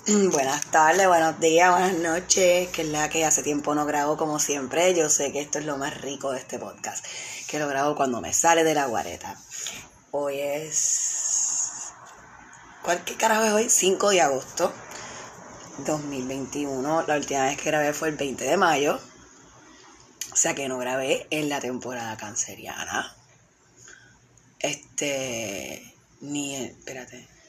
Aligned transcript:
Buenas 0.06 0.64
tardes, 0.70 1.06
buenos 1.06 1.38
días, 1.40 1.70
buenas 1.70 1.92
noches, 1.92 2.70
que 2.70 2.82
es 2.82 2.88
la 2.88 3.10
que 3.10 3.26
hace 3.26 3.42
tiempo 3.42 3.74
no 3.74 3.84
grabo 3.84 4.16
como 4.16 4.38
siempre. 4.38 4.94
Yo 4.94 5.10
sé 5.10 5.30
que 5.30 5.42
esto 5.42 5.58
es 5.58 5.66
lo 5.66 5.76
más 5.76 6.00
rico 6.00 6.32
de 6.32 6.38
este 6.38 6.58
podcast, 6.58 7.04
que 7.46 7.58
lo 7.58 7.68
grabo 7.68 7.94
cuando 7.94 8.22
me 8.22 8.32
sale 8.32 8.64
de 8.64 8.72
la 8.74 8.86
guareta. 8.86 9.36
Hoy 10.10 10.40
es... 10.40 11.92
¿Cuál 12.82 13.04
qué 13.04 13.14
carajo 13.16 13.44
es 13.44 13.52
hoy? 13.52 13.68
5 13.68 14.10
de 14.10 14.22
agosto 14.22 14.72
2021. 15.84 17.04
La 17.06 17.16
última 17.16 17.44
vez 17.44 17.58
que 17.58 17.68
grabé 17.68 17.92
fue 17.92 18.08
el 18.08 18.16
20 18.16 18.42
de 18.42 18.56
mayo. 18.56 18.98
O 20.32 20.36
sea 20.36 20.54
que 20.54 20.66
no 20.66 20.78
grabé 20.78 21.26
en 21.28 21.50
la 21.50 21.60
temporada 21.60 22.16
canceriana. 22.16 23.14
Este... 24.60 25.94
Ni... 26.22 26.56
Espérate 26.56 27.39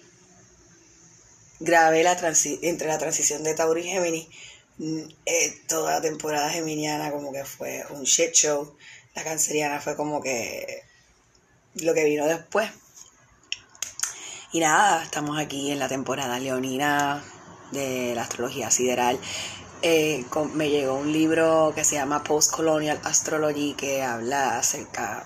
grabé 1.61 2.03
la 2.03 2.17
entre 2.61 2.87
la 2.87 2.97
transición 2.97 3.43
de 3.43 3.53
Tauro 3.53 3.79
y 3.79 3.83
Gemini. 3.83 4.29
Mm, 4.77 5.01
eh, 5.25 5.61
toda 5.67 5.93
la 5.93 6.01
temporada 6.01 6.49
geminiana 6.49 7.11
como 7.11 7.31
que 7.31 7.45
fue 7.45 7.85
un 7.91 8.03
shit 8.03 8.33
show. 8.33 8.75
La 9.15 9.23
canceriana 9.23 9.79
fue 9.79 9.95
como 9.95 10.21
que 10.21 10.83
lo 11.75 11.93
que 11.93 12.03
vino 12.05 12.25
después. 12.25 12.69
Y 14.51 14.59
nada, 14.59 15.03
estamos 15.03 15.39
aquí 15.39 15.71
en 15.71 15.79
la 15.79 15.87
temporada 15.87 16.39
leonina 16.39 17.23
de 17.71 18.13
la 18.15 18.23
astrología 18.23 18.71
sideral. 18.71 19.19
Eh, 19.83 20.25
me 20.53 20.69
llegó 20.69 20.95
un 20.95 21.11
libro 21.13 21.71
que 21.75 21.83
se 21.83 21.95
llama 21.95 22.23
Post 22.23 22.51
Colonial 22.51 22.99
Astrology 23.03 23.73
que 23.73 24.03
habla 24.03 24.57
acerca 24.59 25.25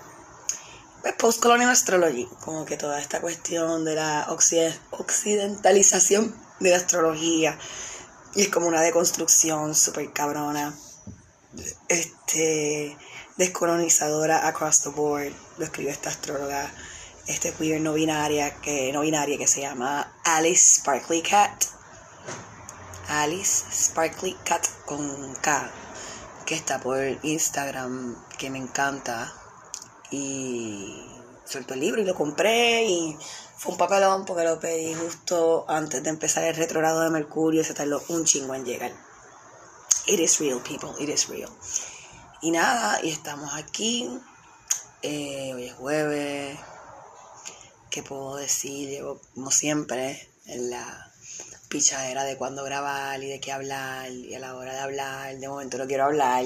Post-Colonial 1.14 1.70
Astrology, 1.70 2.28
como 2.44 2.64
que 2.64 2.76
toda 2.76 3.00
esta 3.00 3.20
cuestión 3.20 3.84
de 3.84 3.94
la 3.94 4.26
occidentalización 4.90 6.34
de 6.60 6.70
la 6.70 6.76
astrología, 6.76 7.58
y 8.34 8.42
es 8.42 8.48
como 8.48 8.66
una 8.66 8.82
deconstrucción 8.82 9.74
súper 9.74 10.12
cabrona, 10.12 10.74
este, 11.88 12.96
descolonizadora 13.36 14.46
across 14.46 14.82
the 14.82 14.90
board, 14.90 15.32
lo 15.58 15.64
escribe 15.64 15.90
esta 15.90 16.10
astróloga, 16.10 16.70
este 17.26 17.52
queer 17.52 17.80
no 17.80 17.92
binaria, 17.92 18.54
que, 18.60 18.92
no 18.92 19.00
binaria 19.00 19.38
que 19.38 19.46
se 19.46 19.60
llama 19.60 20.12
Alice 20.24 20.80
Sparkly 20.80 21.22
Cat, 21.22 21.64
Alice 23.08 23.64
Sparkly 23.70 24.36
Cat 24.44 24.66
con 24.84 25.34
K, 25.36 25.70
que 26.44 26.54
está 26.54 26.80
por 26.80 26.98
Instagram, 27.22 28.16
que 28.38 28.50
me 28.50 28.58
encanta, 28.58 29.32
y 30.10 31.04
suelto 31.44 31.74
el 31.74 31.80
libro 31.80 32.02
y 32.02 32.04
lo 32.04 32.14
compré 32.14 32.84
y 32.84 33.16
fue 33.56 33.72
un 33.72 33.78
papelón 33.78 34.24
porque 34.24 34.44
lo 34.44 34.60
pedí 34.60 34.94
justo 34.94 35.64
antes 35.68 36.02
de 36.02 36.10
empezar 36.10 36.44
el 36.44 36.56
retrogrado 36.56 37.00
de 37.00 37.10
Mercurio 37.10 37.64
se 37.64 37.74
tardó 37.74 38.02
un 38.08 38.24
chingo 38.24 38.54
en 38.54 38.64
llegar. 38.64 38.92
It 40.06 40.20
is 40.20 40.38
real, 40.38 40.60
people, 40.60 40.90
it 41.00 41.08
is 41.08 41.28
real. 41.28 41.50
Y 42.42 42.50
nada, 42.50 43.00
y 43.02 43.10
estamos 43.10 43.54
aquí. 43.54 44.08
Eh, 45.02 45.52
hoy 45.54 45.64
es 45.64 45.74
jueves. 45.74 46.58
¿Qué 47.90 48.02
puedo 48.02 48.36
decir? 48.36 48.88
Llevo, 48.88 49.20
como 49.34 49.50
siempre, 49.50 50.30
en 50.44 50.70
la 50.70 51.12
pichadera 51.68 52.24
de 52.24 52.36
cuándo 52.36 52.62
grabar 52.62 53.22
y 53.22 53.28
de 53.28 53.40
qué 53.40 53.52
hablar 53.52 54.10
y 54.10 54.34
a 54.34 54.38
la 54.38 54.54
hora 54.54 54.74
de 54.74 54.80
hablar. 54.80 55.36
De 55.36 55.48
momento 55.48 55.78
no 55.78 55.86
quiero 55.86 56.04
hablar. 56.04 56.44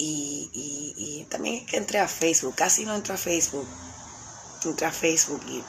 Y, 0.00 0.48
y, 0.52 0.94
y 0.96 1.24
también 1.24 1.56
es 1.56 1.66
que 1.68 1.76
entré 1.76 1.98
a 1.98 2.06
Facebook, 2.06 2.54
casi 2.54 2.84
no 2.84 2.94
entro 2.94 3.14
a 3.14 3.16
Facebook. 3.16 3.66
Entré 4.64 4.86
a 4.86 4.92
Facebook 4.92 5.42
y, 5.48 5.64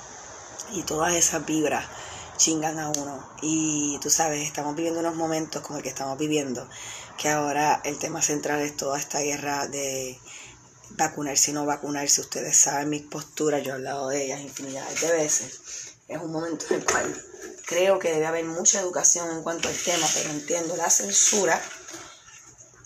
y 0.77 0.83
todas 0.83 1.15
esas 1.15 1.43
vibras 1.47 1.83
chingan 2.37 2.77
a 2.77 2.89
uno. 2.89 3.27
Y 3.41 3.97
tú 4.03 4.11
sabes, 4.11 4.45
estamos 4.45 4.75
viviendo 4.75 4.99
unos 4.99 5.15
momentos 5.15 5.63
como 5.63 5.77
el 5.77 5.83
que 5.83 5.89
estamos 5.89 6.15
viviendo, 6.19 6.69
que 7.17 7.29
ahora 7.29 7.81
el 7.83 7.97
tema 7.97 8.21
central 8.21 8.61
es 8.61 8.77
toda 8.77 8.99
esta 8.99 9.19
guerra 9.19 9.67
de 9.67 10.19
vacunarse 10.91 11.49
y 11.49 11.55
no 11.55 11.65
vacunarse. 11.65 12.21
Ustedes 12.21 12.55
saben 12.55 12.89
mis 12.89 13.01
posturas, 13.01 13.63
yo 13.63 13.71
he 13.71 13.73
hablado 13.73 14.09
de 14.09 14.25
ellas 14.25 14.41
infinidades 14.41 15.01
de 15.01 15.11
veces. 15.11 15.59
Es 16.07 16.21
un 16.21 16.31
momento 16.31 16.67
en 16.69 16.81
el 16.81 16.85
cual 16.85 17.25
creo 17.65 17.97
que 17.97 18.11
debe 18.11 18.27
haber 18.27 18.45
mucha 18.45 18.79
educación 18.79 19.31
en 19.31 19.41
cuanto 19.41 19.69
al 19.69 19.75
tema, 19.75 20.07
pero 20.13 20.29
entiendo 20.29 20.75
la 20.77 20.91
censura 20.91 21.59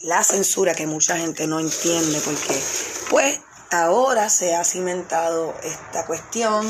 la 0.04 0.22
censura 0.24 0.76
que 0.76 0.86
mucha 0.86 1.18
gente 1.18 1.48
no 1.48 1.60
entiende 1.60 2.20
porque 2.26 2.62
pues 3.10 3.40
ahora 3.72 4.30
se 4.30 4.54
ha 4.54 4.64
cimentado 4.66 5.56
esta 5.64 6.06
cuestión 6.06 6.68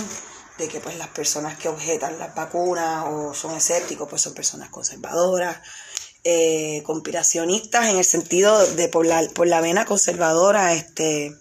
de 0.60 0.68
que 0.68 0.80
pues 0.80 0.98
las 0.98 1.08
personas 1.08 1.58
que 1.58 1.68
objetan 1.68 2.20
las 2.20 2.36
vacunas 2.36 3.06
o 3.08 3.34
son 3.34 3.58
escépticos 3.58 4.08
pues 4.08 4.22
son 4.22 4.36
personas 4.36 4.70
conservadoras, 4.70 5.58
eh, 6.24 6.84
conspiracionistas 6.86 7.90
en 7.90 7.98
el 7.98 8.06
sentido 8.06 8.66
de 8.68 8.88
por 8.88 9.06
la, 9.06 9.28
por 9.34 9.48
la 9.48 9.62
vena 9.62 9.86
conservadora 9.86 10.74
este 10.74 11.36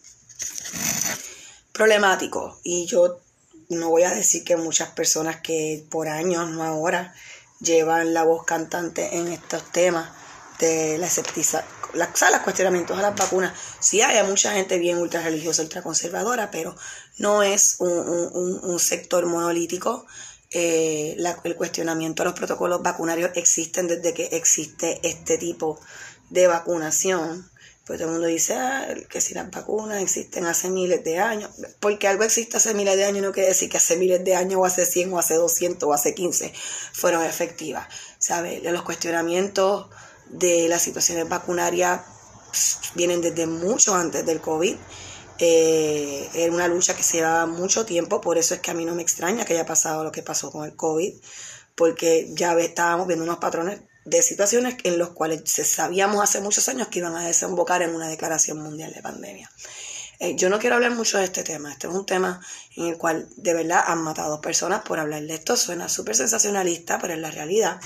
problemático. 1.72 2.58
Y 2.64 2.86
yo 2.86 3.20
no 3.68 3.90
voy 3.90 4.04
a 4.04 4.14
decir 4.14 4.44
que 4.44 4.56
muchas 4.56 4.90
personas 4.90 5.42
que 5.42 5.84
por 5.90 6.08
años, 6.08 6.48
no 6.48 6.64
ahora, 6.64 7.14
llevan 7.60 8.14
la 8.14 8.24
voz 8.24 8.44
cantante 8.46 9.18
en 9.18 9.28
estos 9.28 9.70
temas 9.72 10.10
de 10.58 10.96
la 10.98 11.06
escepticidad 11.06 11.64
la, 11.94 12.12
los 12.30 12.40
cuestionamientos 12.42 12.98
a 12.98 13.02
las 13.02 13.16
vacunas, 13.16 13.52
sí 13.80 14.00
hay 14.00 14.26
mucha 14.26 14.52
gente 14.52 14.78
bien 14.78 14.98
ultra 14.98 15.22
religiosa, 15.22 15.62
ultra 15.62 15.82
conservadora, 15.82 16.50
pero 16.50 16.76
no 17.18 17.42
es 17.42 17.76
un, 17.78 18.78
sector 18.78 19.26
monolítico. 19.26 20.06
Eh, 20.50 21.16
el 21.44 21.56
cuestionamiento 21.56 22.22
a 22.22 22.26
los 22.26 22.34
protocolos 22.34 22.82
vacunarios 22.82 23.30
existen 23.34 23.88
desde 23.88 24.12
que 24.12 24.26
existe 24.32 25.00
este 25.02 25.38
tipo 25.38 25.80
de 26.30 26.46
vacunación. 26.46 27.50
Pues 27.84 27.98
todo 27.98 28.08
el 28.08 28.12
mundo 28.12 28.28
dice 28.28 28.54
ah, 28.54 28.94
que 29.08 29.20
si 29.20 29.34
las 29.34 29.50
vacunas 29.50 30.00
existen 30.00 30.46
hace 30.46 30.70
miles 30.70 31.02
de 31.02 31.18
años, 31.18 31.50
porque 31.80 32.06
algo 32.06 32.22
existe 32.22 32.56
hace 32.56 32.74
miles 32.74 32.96
de 32.96 33.04
años 33.04 33.22
no 33.22 33.32
quiere 33.32 33.48
decir 33.48 33.68
que 33.68 33.78
hace 33.78 33.96
miles 33.96 34.22
de 34.24 34.36
años 34.36 34.60
o 34.60 34.64
hace 34.64 34.86
100 34.86 35.12
o 35.12 35.18
hace 35.18 35.34
200 35.34 35.88
o 35.88 35.92
hace 35.92 36.14
15 36.14 36.52
fueron 36.92 37.24
efectivas. 37.24 37.88
¿Sabes? 38.18 38.62
Los 38.62 38.82
cuestionamientos 38.82 39.88
de 40.32 40.68
las 40.68 40.82
situaciones 40.82 41.28
vacunarias 41.28 42.00
vienen 42.94 43.20
desde 43.20 43.46
mucho 43.46 43.94
antes 43.94 44.26
del 44.26 44.40
COVID. 44.40 44.76
Eh, 45.38 46.28
era 46.34 46.52
una 46.52 46.68
lucha 46.68 46.94
que 46.94 47.02
se 47.02 47.18
llevaba 47.18 47.46
mucho 47.46 47.84
tiempo, 47.84 48.20
por 48.20 48.38
eso 48.38 48.54
es 48.54 48.60
que 48.60 48.70
a 48.70 48.74
mí 48.74 48.84
no 48.84 48.94
me 48.94 49.02
extraña 49.02 49.44
que 49.44 49.54
haya 49.54 49.66
pasado 49.66 50.04
lo 50.04 50.12
que 50.12 50.22
pasó 50.22 50.50
con 50.50 50.64
el 50.64 50.76
COVID, 50.76 51.14
porque 51.74 52.28
ya 52.32 52.52
estábamos 52.58 53.06
viendo 53.06 53.24
unos 53.24 53.38
patrones 53.38 53.80
de 54.04 54.22
situaciones 54.22 54.76
en 54.84 54.98
los 54.98 55.10
cuales 55.10 55.42
sabíamos 55.46 56.22
hace 56.22 56.40
muchos 56.40 56.68
años 56.68 56.88
que 56.88 56.98
iban 56.98 57.16
a 57.16 57.26
desembocar 57.26 57.82
en 57.82 57.94
una 57.94 58.08
declaración 58.08 58.58
mundial 58.58 58.92
de 58.92 59.02
pandemia. 59.02 59.50
Eh, 60.18 60.36
yo 60.36 60.48
no 60.48 60.58
quiero 60.58 60.76
hablar 60.76 60.92
mucho 60.92 61.18
de 61.18 61.24
este 61.24 61.42
tema, 61.42 61.72
este 61.72 61.88
es 61.88 61.92
un 61.92 62.06
tema 62.06 62.40
en 62.76 62.86
el 62.86 62.96
cual 62.96 63.28
de 63.36 63.54
verdad 63.54 63.82
han 63.86 64.02
matado 64.02 64.40
personas 64.40 64.82
por 64.82 65.00
hablar 65.00 65.22
de 65.22 65.34
esto, 65.34 65.56
suena 65.56 65.88
súper 65.88 66.14
sensacionalista, 66.14 66.98
pero 67.00 67.14
es 67.14 67.20
la 67.20 67.30
realidad. 67.30 67.80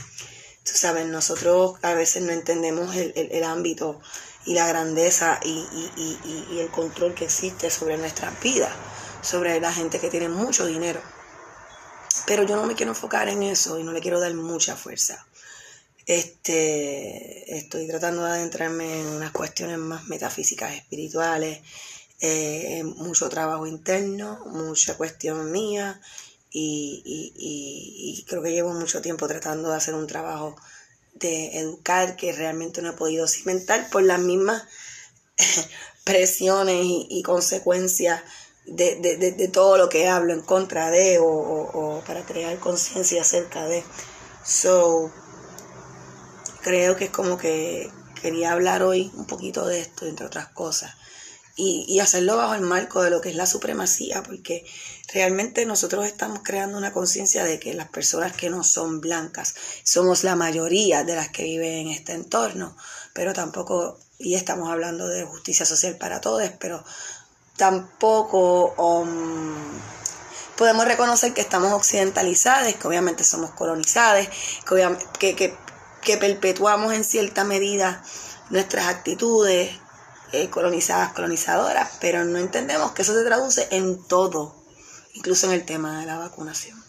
Tú 0.66 0.72
sabes, 0.74 1.06
nosotros 1.06 1.78
a 1.82 1.94
veces 1.94 2.24
no 2.24 2.32
entendemos 2.32 2.96
el, 2.96 3.44
ámbito 3.44 4.00
y 4.44 4.54
la 4.54 4.66
grandeza 4.66 5.38
y, 5.44 5.64
y, 5.96 6.58
el 6.58 6.68
control 6.70 7.14
que 7.14 7.24
existe 7.24 7.70
sobre 7.70 7.96
nuestras 7.96 8.40
vidas, 8.40 8.72
sobre 9.22 9.60
la 9.60 9.72
gente 9.72 10.00
que 10.00 10.10
tiene 10.10 10.28
mucho 10.28 10.66
dinero. 10.66 11.00
Pero 12.26 12.42
yo 12.42 12.56
no 12.56 12.66
me 12.66 12.74
quiero 12.74 12.90
enfocar 12.90 13.28
en 13.28 13.44
eso 13.44 13.78
y 13.78 13.84
no 13.84 13.92
le 13.92 14.00
quiero 14.00 14.18
dar 14.18 14.34
mucha 14.34 14.74
fuerza. 14.74 15.24
Este, 16.04 17.56
estoy 17.56 17.86
tratando 17.86 18.24
de 18.24 18.30
adentrarme 18.32 19.02
en 19.02 19.06
unas 19.06 19.30
cuestiones 19.30 19.78
más 19.78 20.08
metafísicas, 20.08 20.74
espirituales, 20.74 21.60
eh, 22.20 22.82
mucho 22.82 23.28
trabajo 23.28 23.68
interno, 23.68 24.40
mucha 24.46 24.96
cuestión 24.96 25.52
mía 25.52 26.00
y, 26.50 27.32
y, 27.36 28.24
creo 28.28 28.42
que 28.42 28.52
llevo 28.52 28.72
mucho 28.72 29.02
tiempo 29.02 29.28
tratando 29.28 29.70
de 29.70 29.76
hacer 29.76 29.94
un 29.94 30.06
trabajo 30.06 30.56
de 31.14 31.58
educar 31.58 32.16
que 32.16 32.32
realmente 32.32 32.82
no 32.82 32.90
he 32.90 32.92
podido 32.94 33.26
cimentar 33.26 33.90
por 33.90 34.02
las 34.02 34.20
mismas 34.20 34.62
presiones 36.04 36.78
y, 36.82 37.22
consecuencias 37.22 38.22
de, 38.66 38.96
de, 38.96 39.32
de, 39.32 39.48
todo 39.48 39.76
lo 39.76 39.88
que 39.88 40.08
hablo 40.08 40.32
en 40.32 40.42
contra 40.42 40.90
de 40.90 41.18
o, 41.18 41.26
o, 41.26 42.02
para 42.06 42.24
crear 42.24 42.58
conciencia 42.58 43.22
acerca 43.22 43.66
de. 43.66 43.84
So, 44.44 45.10
creo 46.62 46.96
que 46.96 47.06
es 47.06 47.10
como 47.10 47.38
que 47.38 47.90
quería 48.20 48.52
hablar 48.52 48.82
hoy 48.82 49.10
un 49.14 49.26
poquito 49.26 49.66
de 49.66 49.80
esto, 49.80 50.06
entre 50.06 50.26
otras 50.26 50.48
cosas 50.48 50.94
y, 51.56 52.00
hacerlo 52.00 52.36
bajo 52.36 52.54
el 52.54 52.60
marco 52.60 53.02
de 53.02 53.10
lo 53.10 53.22
que 53.22 53.30
es 53.30 53.34
la 53.34 53.46
supremacía, 53.46 54.22
porque 54.22 54.66
realmente 55.12 55.64
nosotros 55.64 56.04
estamos 56.04 56.40
creando 56.42 56.76
una 56.76 56.92
conciencia 56.92 57.44
de 57.44 57.58
que 57.58 57.72
las 57.72 57.88
personas 57.88 58.36
que 58.36 58.50
no 58.50 58.62
son 58.62 59.00
blancas 59.00 59.54
somos 59.82 60.22
la 60.22 60.36
mayoría 60.36 61.02
de 61.02 61.16
las 61.16 61.30
que 61.30 61.44
viven 61.44 61.86
en 61.86 61.88
este 61.88 62.12
entorno, 62.12 62.76
pero 63.14 63.32
tampoco, 63.32 63.98
y 64.18 64.34
estamos 64.34 64.70
hablando 64.70 65.08
de 65.08 65.24
justicia 65.24 65.64
social 65.64 65.96
para 65.96 66.20
todos, 66.20 66.50
pero 66.60 66.84
tampoco 67.56 68.74
um, 68.74 69.56
podemos 70.58 70.84
reconocer 70.84 71.32
que 71.32 71.40
estamos 71.40 71.72
occidentalizados, 71.72 72.74
que 72.74 72.86
obviamente 72.86 73.24
somos 73.24 73.52
colonizados, 73.52 74.28
que, 75.18 75.34
que, 75.34 75.56
que, 76.02 76.16
perpetuamos 76.18 76.92
en 76.92 77.04
cierta 77.04 77.44
medida 77.44 78.02
nuestras 78.50 78.88
actitudes 78.88 79.70
eh, 80.32 80.50
colonizadas, 80.50 81.12
colonizadoras, 81.12 81.90
pero 82.00 82.24
no 82.24 82.38
entendemos 82.38 82.92
que 82.92 83.02
eso 83.02 83.14
se 83.14 83.24
traduce 83.24 83.68
en 83.70 84.02
todo, 84.04 84.54
incluso 85.14 85.46
en 85.46 85.52
el 85.52 85.64
tema 85.64 86.00
de 86.00 86.06
la 86.06 86.18
vacunación. 86.18 86.82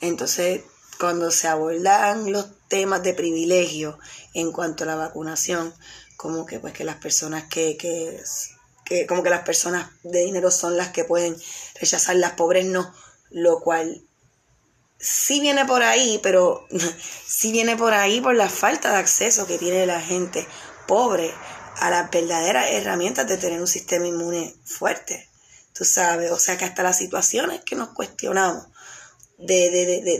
Entonces, 0.00 0.62
cuando 0.98 1.30
se 1.30 1.48
abordan 1.48 2.30
los 2.30 2.46
temas 2.68 3.02
de 3.02 3.14
privilegio 3.14 3.98
en 4.32 4.52
cuanto 4.52 4.84
a 4.84 4.86
la 4.86 4.96
vacunación, 4.96 5.74
como 6.16 6.46
que 6.46 6.60
pues 6.60 6.72
que 6.72 6.84
las 6.84 6.96
personas 6.96 7.44
que, 7.44 7.76
que, 7.76 8.22
que 8.84 9.06
como 9.06 9.22
que 9.22 9.30
las 9.30 9.42
personas 9.42 9.90
de 10.02 10.20
dinero 10.20 10.50
son 10.50 10.76
las 10.76 10.88
que 10.88 11.04
pueden 11.04 11.36
rechazar, 11.80 12.16
las 12.16 12.32
pobres 12.32 12.64
no, 12.66 12.94
lo 13.30 13.60
cual 13.60 14.02
sí 14.98 15.40
viene 15.40 15.64
por 15.64 15.82
ahí, 15.82 16.20
pero 16.22 16.66
sí 17.26 17.52
viene 17.52 17.76
por 17.76 17.92
ahí 17.92 18.20
por 18.20 18.34
la 18.34 18.48
falta 18.48 18.92
de 18.92 18.98
acceso 18.98 19.46
que 19.46 19.58
tiene 19.58 19.86
la 19.86 20.00
gente 20.00 20.46
pobre 20.86 21.34
a 21.76 21.90
las 21.90 22.10
verdaderas 22.10 22.70
herramientas 22.70 23.26
de 23.26 23.36
tener 23.36 23.60
un 23.60 23.66
sistema 23.66 24.06
inmune 24.06 24.54
fuerte. 24.64 25.28
Tú 25.72 25.84
sabes, 25.84 26.30
o 26.30 26.38
sea 26.38 26.56
que 26.56 26.64
hasta 26.64 26.82
las 26.82 26.98
situaciones 26.98 27.62
que 27.62 27.76
nos 27.76 27.90
cuestionamos 27.90 28.66
de, 29.38 29.70
de, 29.70 29.86
de, 30.02 30.18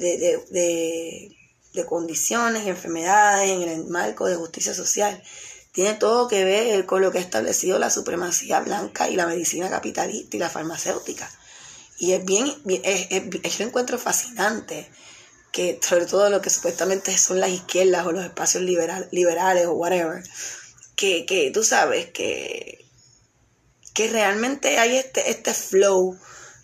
de, 0.51 1.37
de 1.73 1.87
condiciones 1.87 2.65
y 2.65 2.71
enfermedades 2.71 3.51
en 3.51 3.63
el 3.69 3.85
marco 3.87 4.27
de 4.27 4.37
justicia 4.37 4.75
social, 4.75 5.23
tiene 5.73 5.95
todo 5.95 6.29
que 6.29 6.45
ver 6.45 6.87
con 6.87 7.03
lo 7.03 7.11
que 7.11 7.19
ha 7.19 7.21
establecido 7.21 7.79
la 7.81 7.91
supremacía 7.91 8.61
blanca 8.61 9.09
y 9.09 9.17
la 9.17 9.27
medicina 9.27 9.69
capitalista 9.69 10.37
y 10.37 10.41
la 10.41 10.49
farmacéutica. 10.49 11.29
Y 11.99 12.13
es 12.13 12.25
bien, 12.25 12.47
es, 12.67 13.09
es, 13.43 13.61
encuentro 13.61 13.99
fascinante 13.99 14.89
que 15.51 15.79
sobre 15.83 16.07
todo 16.07 16.31
lo 16.31 16.41
que 16.41 16.51
supuestamente 16.51 17.17
son 17.19 17.41
las 17.41 17.51
izquierdas 17.51 18.07
o 18.07 18.13
los 18.13 18.25
espacios 18.25 18.63
liberal, 18.63 19.09
liberales 19.11 19.67
o 19.67 19.73
whatever, 19.73 20.23
que, 20.97 21.27
que 21.27 21.51
tú 21.51 21.65
sabes 21.65 22.07
que, 22.07 22.85
que 23.95 24.09
realmente 24.09 24.79
hay 24.79 24.97
este, 24.97 25.31
este 25.31 25.55
flow 25.55 26.19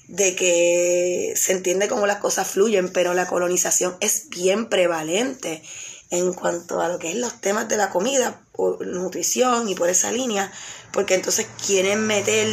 de 0.09 0.35
que 0.35 1.35
se 1.37 1.53
entiende 1.53 1.89
cómo 1.89 2.07
las 2.07 2.19
cosas 2.19 2.49
fluyen, 2.49 2.93
pero 2.93 3.15
la 3.15 3.27
colonización 3.27 3.97
es 4.01 4.29
bien 4.29 4.69
prevalente 4.69 5.63
en 6.11 6.33
cuanto 6.33 6.81
a 6.81 6.89
lo 6.89 6.99
que 6.99 7.11
es 7.11 7.17
los 7.17 7.41
temas 7.41 7.69
de 7.69 7.77
la 7.77 7.91
comida, 7.91 8.45
por 8.53 8.85
nutrición 8.85 9.69
y 9.69 9.77
por 9.77 9.89
esa 9.89 10.11
línea, 10.11 10.53
porque 10.93 11.15
entonces 11.15 11.47
quieren 11.65 12.07
meter 12.07 12.49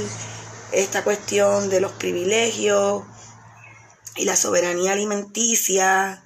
esta 0.71 1.03
cuestión 1.03 1.69
de 1.69 1.81
los 1.81 1.91
privilegios 1.94 3.03
y 4.15 4.25
la 4.25 4.35
soberanía 4.35 4.94
alimenticia, 4.94 6.23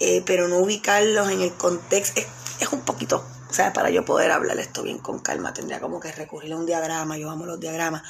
eh, 0.00 0.22
pero 0.26 0.48
no 0.48 0.58
ubicarlos 0.58 1.30
en 1.30 1.40
el 1.40 1.54
contexto, 1.54 2.20
es, 2.20 2.26
es, 2.60 2.68
un 2.68 2.82
poquito, 2.82 3.26
o 3.48 3.52
sea, 3.52 3.72
para 3.72 3.90
yo 3.90 4.04
poder 4.04 4.30
hablar 4.30 4.58
esto 4.58 4.82
bien 4.82 4.98
con 4.98 5.20
calma, 5.20 5.54
tendría 5.54 5.80
como 5.80 6.00
que 6.00 6.12
recurrir 6.12 6.52
a 6.52 6.56
un 6.56 6.66
diagrama, 6.66 7.16
yo 7.16 7.30
amo 7.30 7.46
los 7.46 7.60
diagramas, 7.60 8.02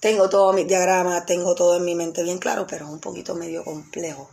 tengo 0.00 0.28
todos 0.28 0.54
mis 0.54 0.66
diagramas, 0.66 1.24
tengo 1.26 1.54
todo 1.54 1.76
en 1.76 1.84
mi 1.84 1.94
mente 1.94 2.22
bien 2.22 2.38
claro, 2.38 2.66
pero 2.66 2.86
es 2.86 2.90
un 2.90 3.00
poquito 3.00 3.34
medio 3.34 3.64
complejo 3.64 4.28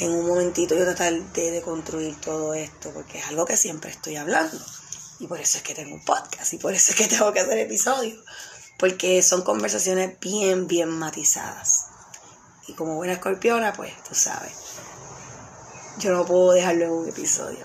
en 0.00 0.10
un 0.10 0.26
momentito 0.26 0.74
yo 0.74 0.84
tratar 0.84 1.12
de, 1.12 1.62
construir 1.62 2.20
todo 2.20 2.54
esto, 2.54 2.90
porque 2.92 3.18
es 3.18 3.26
algo 3.28 3.44
que 3.44 3.56
siempre 3.56 3.90
estoy 3.90 4.16
hablando. 4.16 4.58
Y 5.20 5.26
por 5.26 5.40
eso 5.40 5.58
es 5.58 5.62
que 5.62 5.74
tengo 5.74 5.94
un 5.94 6.04
podcast 6.04 6.52
y 6.52 6.58
por 6.58 6.74
eso 6.74 6.90
es 6.90 6.96
que 6.96 7.06
tengo 7.08 7.32
que 7.32 7.40
hacer 7.40 7.58
episodios, 7.58 8.18
porque 8.78 9.22
son 9.22 9.42
conversaciones 9.42 10.18
bien, 10.20 10.66
bien 10.66 10.88
matizadas. 10.88 11.86
Y 12.66 12.72
como 12.72 12.96
buena 12.96 13.14
escorpiona, 13.14 13.72
pues 13.72 13.92
tú 14.02 14.14
sabes, 14.14 14.52
yo 15.98 16.12
no 16.12 16.24
puedo 16.24 16.52
dejarlo 16.52 16.84
en 16.86 16.90
un 16.90 17.08
episodio. 17.08 17.64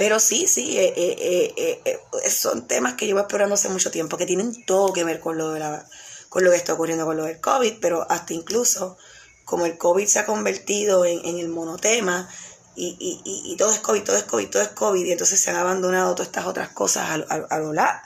Pero 0.00 0.18
sí, 0.18 0.46
sí, 0.46 0.78
eh, 0.78 0.94
eh, 0.96 1.82
eh, 1.84 2.30
son 2.30 2.66
temas 2.66 2.94
que 2.94 3.04
llevo 3.04 3.20
explorando 3.20 3.54
hace 3.54 3.68
mucho 3.68 3.90
tiempo, 3.90 4.16
que 4.16 4.24
tienen 4.24 4.64
todo 4.64 4.94
que 4.94 5.04
ver 5.04 5.20
con 5.20 5.36
lo, 5.36 5.52
de 5.52 5.60
la, 5.60 5.86
con 6.30 6.42
lo 6.42 6.50
que 6.50 6.56
está 6.56 6.72
ocurriendo 6.72 7.04
con 7.04 7.18
lo 7.18 7.24
del 7.24 7.38
COVID, 7.38 7.74
pero 7.82 8.10
hasta 8.10 8.32
incluso 8.32 8.96
como 9.44 9.66
el 9.66 9.76
COVID 9.76 10.06
se 10.06 10.20
ha 10.20 10.24
convertido 10.24 11.04
en, 11.04 11.38
el 11.38 11.50
monotema 11.50 12.30
y, 12.74 12.96
y, 12.98 13.52
y, 13.52 13.56
todo 13.58 13.74
es 13.74 13.80
COVID, 13.80 14.02
todo 14.02 14.16
es 14.16 14.22
COVID, 14.24 14.48
todo 14.48 14.62
es 14.62 14.68
COVID, 14.68 15.04
y 15.04 15.12
entonces 15.12 15.38
se 15.38 15.50
han 15.50 15.56
abandonado 15.56 16.14
todas 16.14 16.28
estas 16.28 16.46
otras 16.46 16.70
cosas 16.70 17.10
a, 17.10 17.14
a, 17.50 17.58
lo 17.58 17.78
a, 17.78 18.02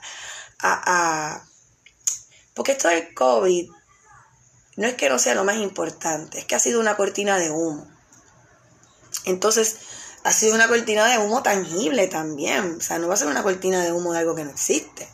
a, 0.58 1.46
porque 2.54 2.72
esto 2.72 2.88
del 2.88 3.14
COVID 3.14 3.70
no 4.78 4.86
es 4.88 4.94
que 4.94 5.08
no 5.08 5.20
sea 5.20 5.36
lo 5.36 5.44
más 5.44 5.58
importante, 5.58 6.40
es 6.40 6.44
que 6.44 6.56
ha 6.56 6.58
sido 6.58 6.80
una 6.80 6.96
cortina 6.96 7.38
de 7.38 7.52
humo. 7.52 7.86
Entonces, 9.26 9.76
ha 10.24 10.32
sido 10.32 10.54
una 10.54 10.68
cortina 10.68 11.06
de 11.06 11.18
humo 11.18 11.42
tangible 11.42 12.08
también. 12.08 12.78
O 12.78 12.80
sea, 12.80 12.98
no 12.98 13.08
va 13.08 13.14
a 13.14 13.18
ser 13.18 13.28
una 13.28 13.42
cortina 13.42 13.84
de 13.84 13.92
humo 13.92 14.12
de 14.12 14.20
algo 14.20 14.34
que 14.34 14.44
no 14.44 14.50
existe. 14.50 15.06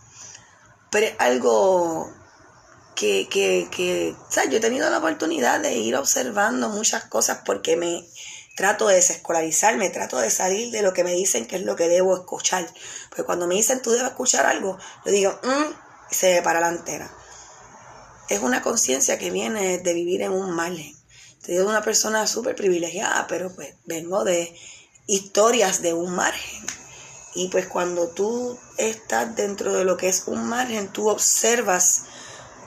Pero 0.90 1.06
es 1.06 1.14
algo 1.18 2.12
que, 2.94 3.28
que, 3.28 3.68
que 3.72 4.14
o 4.16 4.32
sea, 4.32 4.44
yo 4.48 4.58
he 4.58 4.60
tenido 4.60 4.88
la 4.88 4.98
oportunidad 4.98 5.60
de 5.60 5.74
ir 5.74 5.96
observando 5.96 6.68
muchas 6.68 7.04
cosas 7.04 7.40
porque 7.44 7.76
me 7.76 8.06
trato 8.56 8.86
de 8.86 8.96
desescolarizarme, 8.96 9.90
trato 9.90 10.18
de 10.18 10.30
salir 10.30 10.70
de 10.70 10.82
lo 10.82 10.92
que 10.92 11.02
me 11.02 11.12
dicen 11.12 11.46
que 11.46 11.56
es 11.56 11.62
lo 11.62 11.74
que 11.74 11.88
debo 11.88 12.16
escuchar. 12.16 12.68
Porque 13.08 13.24
cuando 13.24 13.48
me 13.48 13.56
dicen 13.56 13.82
tú 13.82 13.90
debes 13.90 14.06
escuchar 14.06 14.46
algo, 14.46 14.78
yo 15.04 15.10
digo, 15.10 15.40
mmm, 15.42 15.72
y 16.08 16.14
se 16.14 16.40
para 16.42 16.60
la 16.60 16.68
antena. 16.68 17.12
Es 18.28 18.40
una 18.40 18.62
conciencia 18.62 19.18
que 19.18 19.32
viene 19.32 19.78
de 19.78 19.92
vivir 19.92 20.22
en 20.22 20.30
un 20.30 20.52
margen. 20.52 20.94
Te 21.42 21.52
digo 21.52 21.68
una 21.68 21.82
persona 21.82 22.28
súper 22.28 22.54
privilegiada, 22.54 23.26
pero 23.26 23.52
pues 23.52 23.74
vengo 23.86 24.22
de 24.22 24.54
historias 25.10 25.82
de 25.82 25.92
un 25.92 26.14
margen. 26.14 26.66
Y 27.34 27.48
pues 27.48 27.66
cuando 27.66 28.08
tú 28.08 28.58
estás 28.76 29.34
dentro 29.34 29.72
de 29.72 29.84
lo 29.84 29.96
que 29.96 30.08
es 30.08 30.24
un 30.26 30.48
margen, 30.48 30.88
tú 30.88 31.08
observas 31.08 32.02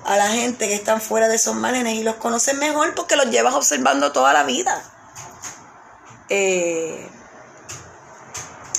a 0.06 0.18
la 0.18 0.28
gente 0.28 0.68
que 0.68 0.74
están 0.74 1.02
fuera 1.02 1.30
de 1.30 1.36
esos 1.36 1.56
márgenes 1.56 1.96
y 1.96 2.04
los 2.04 2.16
conoces 2.16 2.56
mejor 2.56 2.94
porque 2.96 3.16
los 3.16 3.28
llevas 3.28 3.54
observando 3.54 4.12
toda 4.12 4.34
la 4.34 4.44
vida. 4.44 4.84
Eh, 6.30 7.10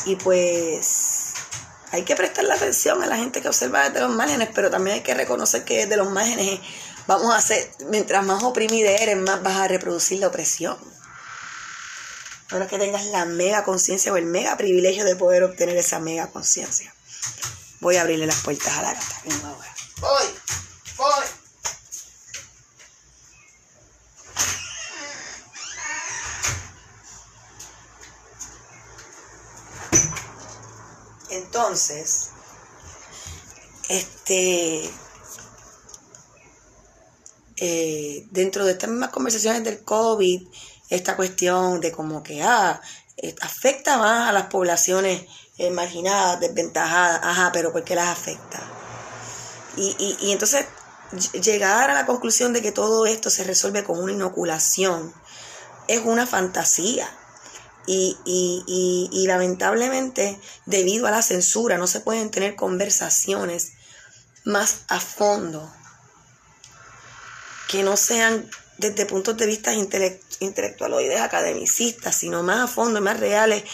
y 0.05 0.17
pues 0.17 1.33
hay 1.93 2.03
que 2.03 2.17
prestarle 2.17 2.53
atención 2.53 3.03
a 3.03 3.07
la 3.07 3.17
gente 3.17 3.41
que 3.41 3.49
observa 3.49 3.89
desde 3.89 4.01
los 4.01 4.15
márgenes, 4.15 4.51
pero 4.55 4.71
también 4.71 4.97
hay 4.97 5.03
que 5.03 5.15
reconocer 5.15 5.65
que 5.65 5.87
desde 5.87 5.97
los 5.97 6.11
márgenes 6.11 6.61
vamos 7.07 7.33
a 7.33 7.39
hacer, 7.39 7.71
mientras 7.89 8.25
más 8.25 8.43
oprimida 8.43 8.91
eres, 8.91 9.17
más 9.17 9.43
vas 9.43 9.57
a 9.57 9.69
reproducir 9.69 10.21
la 10.21 10.29
opresión. 10.29 10.77
Ahora 12.51 12.67
que 12.67 12.79
tengas 12.79 13.07
la 13.07 13.25
mega 13.25 13.65
conciencia 13.65 14.13
o 14.13 14.17
el 14.17 14.27
mega 14.27 14.57
privilegio 14.57 15.05
de 15.05 15.17
poder 15.17 15.43
obtener 15.43 15.77
esa 15.77 15.99
mega 15.99 16.31
conciencia. 16.31 16.95
Voy 17.81 17.97
a 17.97 18.03
abrirle 18.03 18.27
las 18.27 18.43
puertas 18.43 18.77
a 18.77 18.83
la 18.83 18.95
gata. 18.95 19.23
Voy. 20.01 20.37
Entonces, 31.31 32.31
este, 33.89 34.91
eh, 37.57 38.27
dentro 38.31 38.65
de 38.65 38.73
estas 38.73 38.91
mismas 38.91 39.11
conversaciones 39.11 39.65
del 39.65 39.83
COVID, 39.83 40.47
esta 40.91 41.17
cuestión 41.17 41.81
de 41.81 41.93
como 41.93 42.23
que 42.23 42.43
ah, 42.43 42.81
eh, 43.17 43.35
afecta 43.41 43.99
más 43.99 44.29
a 44.29 44.33
las 44.33 44.47
poblaciones 44.47 45.23
marginadas, 45.73 46.41
desventajadas, 46.41 47.21
ajá, 47.23 47.51
pero 47.53 47.73
¿por 47.73 47.85
qué 47.85 47.95
las 47.95 48.09
afecta? 48.09 48.61
Y, 49.77 49.95
y, 49.99 50.27
y 50.27 50.33
entonces 50.33 50.67
llegar 51.33 51.91
a 51.91 51.95
la 51.95 52.07
conclusión 52.07 52.53
de 52.53 52.63
que 52.63 52.73
todo 52.73 53.07
esto 53.07 53.31
se 53.31 53.45
resuelve 53.45 53.85
con 53.85 54.01
una 54.01 54.13
inoculación 54.13 55.15
es 55.89 56.01
una 56.05 56.27
fantasía. 56.27 57.09
Y, 57.87 58.17
y, 58.25 59.11
y, 59.13 59.27
lamentablemente, 59.27 60.41
debido 60.65 61.07
a 61.07 61.11
la 61.11 61.21
censura, 61.21 61.77
no 61.77 61.87
se 61.87 62.01
pueden 62.01 62.31
tener 62.31 62.57
conversaciones 62.57 63.73
más 64.45 64.85
a 64.89 65.01
fondo 65.01 65.71
que 67.69 67.83
no 67.83 67.99
sean 67.99 68.49
desde 68.79 69.07
puntos 69.07 69.37
de 69.37 69.47
vista 69.47 69.73
intelectualoides, 69.75 71.21
academicistas, 71.21 72.17
sino 72.17 72.43
más 72.43 72.61
a 72.61 72.67
fondo, 72.67 73.01
más 73.01 73.21
reales 73.21 73.65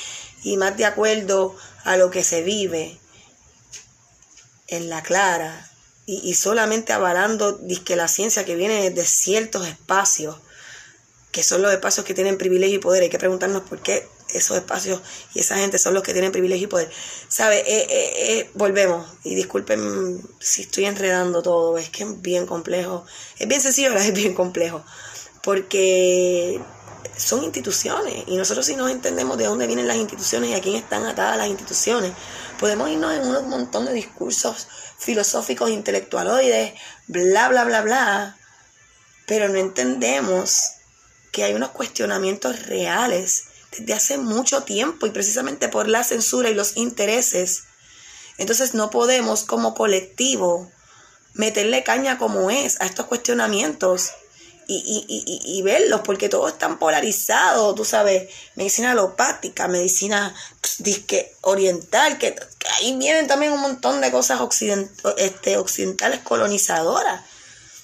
y 0.42 0.56
más 0.56 0.76
de 0.76 0.84
acuerdo 0.84 1.56
a 1.84 1.96
lo 1.96 2.10
que 2.10 2.22
se 2.22 2.42
vive 2.42 2.98
en 4.68 4.88
la 4.88 5.02
clara 5.02 5.70
y, 6.06 6.34
solamente 6.34 6.92
avalando 6.92 7.60
que 7.84 7.94
la 7.94 8.08
ciencia 8.08 8.44
que 8.44 8.56
viene 8.56 8.90
de 8.90 9.04
ciertos 9.04 9.66
espacios, 9.68 10.36
que 11.30 11.44
son 11.44 11.62
los 11.62 11.72
espacios 11.72 12.04
que 12.04 12.14
tienen 12.14 12.36
privilegio 12.36 12.76
y 12.76 12.80
poder. 12.80 13.04
Hay 13.04 13.10
que 13.10 13.18
preguntarnos 13.18 13.62
por 13.62 13.80
qué 13.80 14.08
esos 14.34 14.56
espacios 14.56 15.00
y 15.34 15.40
esa 15.40 15.56
gente 15.56 15.78
son 15.78 15.94
los 15.94 16.02
que 16.02 16.12
tienen 16.12 16.32
privilegio 16.32 16.64
y 16.64 16.68
poder. 16.68 16.90
¿Sabe? 17.28 17.58
Eh, 17.60 17.86
eh, 17.88 18.12
eh, 18.38 18.50
volvemos, 18.54 19.06
y 19.24 19.34
disculpen 19.34 20.20
si 20.38 20.62
estoy 20.62 20.86
enredando 20.86 21.42
todo, 21.42 21.78
es 21.78 21.90
que 21.90 22.04
es 22.04 22.20
bien 22.20 22.46
complejo. 22.46 23.04
Es 23.38 23.48
bien 23.48 23.60
sencillo, 23.60 23.88
pero 23.90 24.00
es 24.04 24.12
bien 24.12 24.34
complejo. 24.34 24.84
porque 25.42 26.60
son 27.16 27.44
instituciones 27.44 28.24
y 28.26 28.36
nosotros 28.36 28.64
si 28.64 28.76
no 28.76 28.88
entendemos 28.88 29.36
de 29.36 29.44
dónde 29.44 29.66
vienen 29.66 29.86
las 29.86 29.96
instituciones 29.96 30.50
y 30.50 30.54
a 30.54 30.60
quién 30.60 30.76
están 30.76 31.04
atadas 31.04 31.36
las 31.36 31.48
instituciones, 31.48 32.12
podemos 32.58 32.90
irnos 32.90 33.12
en 33.14 33.26
un 33.26 33.48
montón 33.48 33.84
de 33.86 33.92
discursos 33.92 34.68
filosóficos 34.98 35.70
intelectualoides, 35.70 36.74
bla, 37.06 37.48
bla, 37.48 37.64
bla, 37.64 37.82
bla, 37.82 38.38
pero 39.26 39.48
no 39.48 39.58
entendemos 39.58 40.72
que 41.32 41.44
hay 41.44 41.54
unos 41.54 41.70
cuestionamientos 41.70 42.66
reales 42.66 43.44
desde 43.70 43.94
hace 43.94 44.18
mucho 44.18 44.62
tiempo 44.62 45.06
y 45.06 45.10
precisamente 45.10 45.68
por 45.68 45.88
la 45.88 46.04
censura 46.04 46.50
y 46.50 46.54
los 46.54 46.76
intereses. 46.76 47.64
Entonces 48.38 48.74
no 48.74 48.90
podemos 48.90 49.44
como 49.44 49.74
colectivo 49.74 50.70
meterle 51.34 51.84
caña 51.84 52.18
como 52.18 52.50
es 52.50 52.80
a 52.80 52.86
estos 52.86 53.06
cuestionamientos 53.06 54.10
y, 54.72 55.04
y, 55.08 55.58
y, 55.58 55.62
verlos, 55.62 56.02
porque 56.04 56.28
todos 56.28 56.52
están 56.52 56.78
polarizados, 56.78 57.74
tú 57.74 57.84
sabes, 57.84 58.32
medicina 58.54 58.92
alopática, 58.92 59.66
medicina 59.66 60.32
disque 60.78 61.34
oriental, 61.40 62.18
que, 62.18 62.36
ahí 62.74 62.96
vienen 62.96 63.26
también 63.26 63.52
un 63.52 63.60
montón 63.60 64.00
de 64.00 64.12
cosas 64.12 64.40
este, 65.16 65.56
occidentales 65.56 66.20
colonizadoras, 66.20 67.24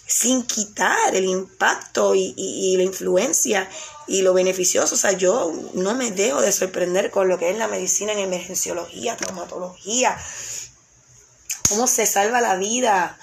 sin 0.06 0.44
quitar 0.44 1.14
el 1.14 1.24
impacto 1.24 2.14
y, 2.14 2.74
la 2.76 2.82
influencia 2.82 3.68
y 4.06 4.22
lo 4.22 4.34
beneficioso. 4.34 4.94
O 4.94 4.98
sea, 4.98 5.12
yo 5.12 5.52
no 5.74 5.94
me 5.94 6.10
dejo 6.10 6.40
de 6.40 6.52
sorprender 6.52 7.10
con 7.10 7.28
lo 7.28 7.38
que 7.38 7.50
es 7.50 7.58
la 7.58 7.68
medicina 7.68 8.12
en 8.12 8.20
emergenciología, 8.20 9.16
traumatología, 9.16 10.16
cómo 11.68 11.86
se 11.86 12.06
salva 12.06 12.40
la 12.40 12.56
vida 12.56 13.18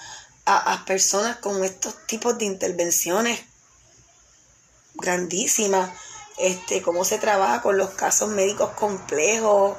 a, 0.45 0.73
a 0.73 0.85
personas 0.85 1.37
con 1.37 1.63
estos 1.63 1.95
tipos 2.07 2.37
de 2.37 2.45
intervenciones 2.45 3.39
grandísima, 4.95 5.93
este, 6.37 6.81
cómo 6.81 7.05
se 7.05 7.17
trabaja 7.17 7.61
con 7.61 7.77
los 7.77 7.91
casos 7.91 8.29
médicos 8.29 8.71
complejos, 8.71 9.77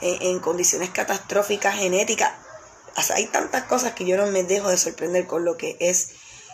en, 0.00 0.40
condiciones 0.40 0.90
catastróficas 0.90 1.74
genéticas. 1.74 2.32
hay 3.14 3.26
tantas 3.26 3.64
cosas 3.64 3.92
que 3.92 4.04
yo 4.04 4.16
no 4.16 4.26
me 4.26 4.42
dejo 4.42 4.68
de 4.68 4.76
sorprender 4.76 5.26
con 5.26 5.44
lo 5.44 5.56
que 5.56 5.76
es 5.80 6.10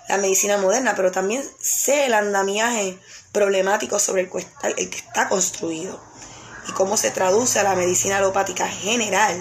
la 0.09 0.19
medicina 0.19 0.59
moderna, 0.59 0.95
pero 0.95 1.11
también 1.11 1.45
sé 1.61 2.07
el 2.07 2.15
andamiaje 2.15 2.99
problemático 3.33 3.99
sobre 3.99 4.23
el, 4.23 4.31
el 4.77 4.91
que 4.91 4.99
está 4.99 5.29
construido 5.29 6.01
y 6.69 6.73
cómo 6.73 6.97
se 6.97 7.11
traduce 7.11 7.59
a 7.59 7.65
la 7.65 7.75
medicina 7.75 8.19
alopática 8.19 8.69
general, 8.69 9.37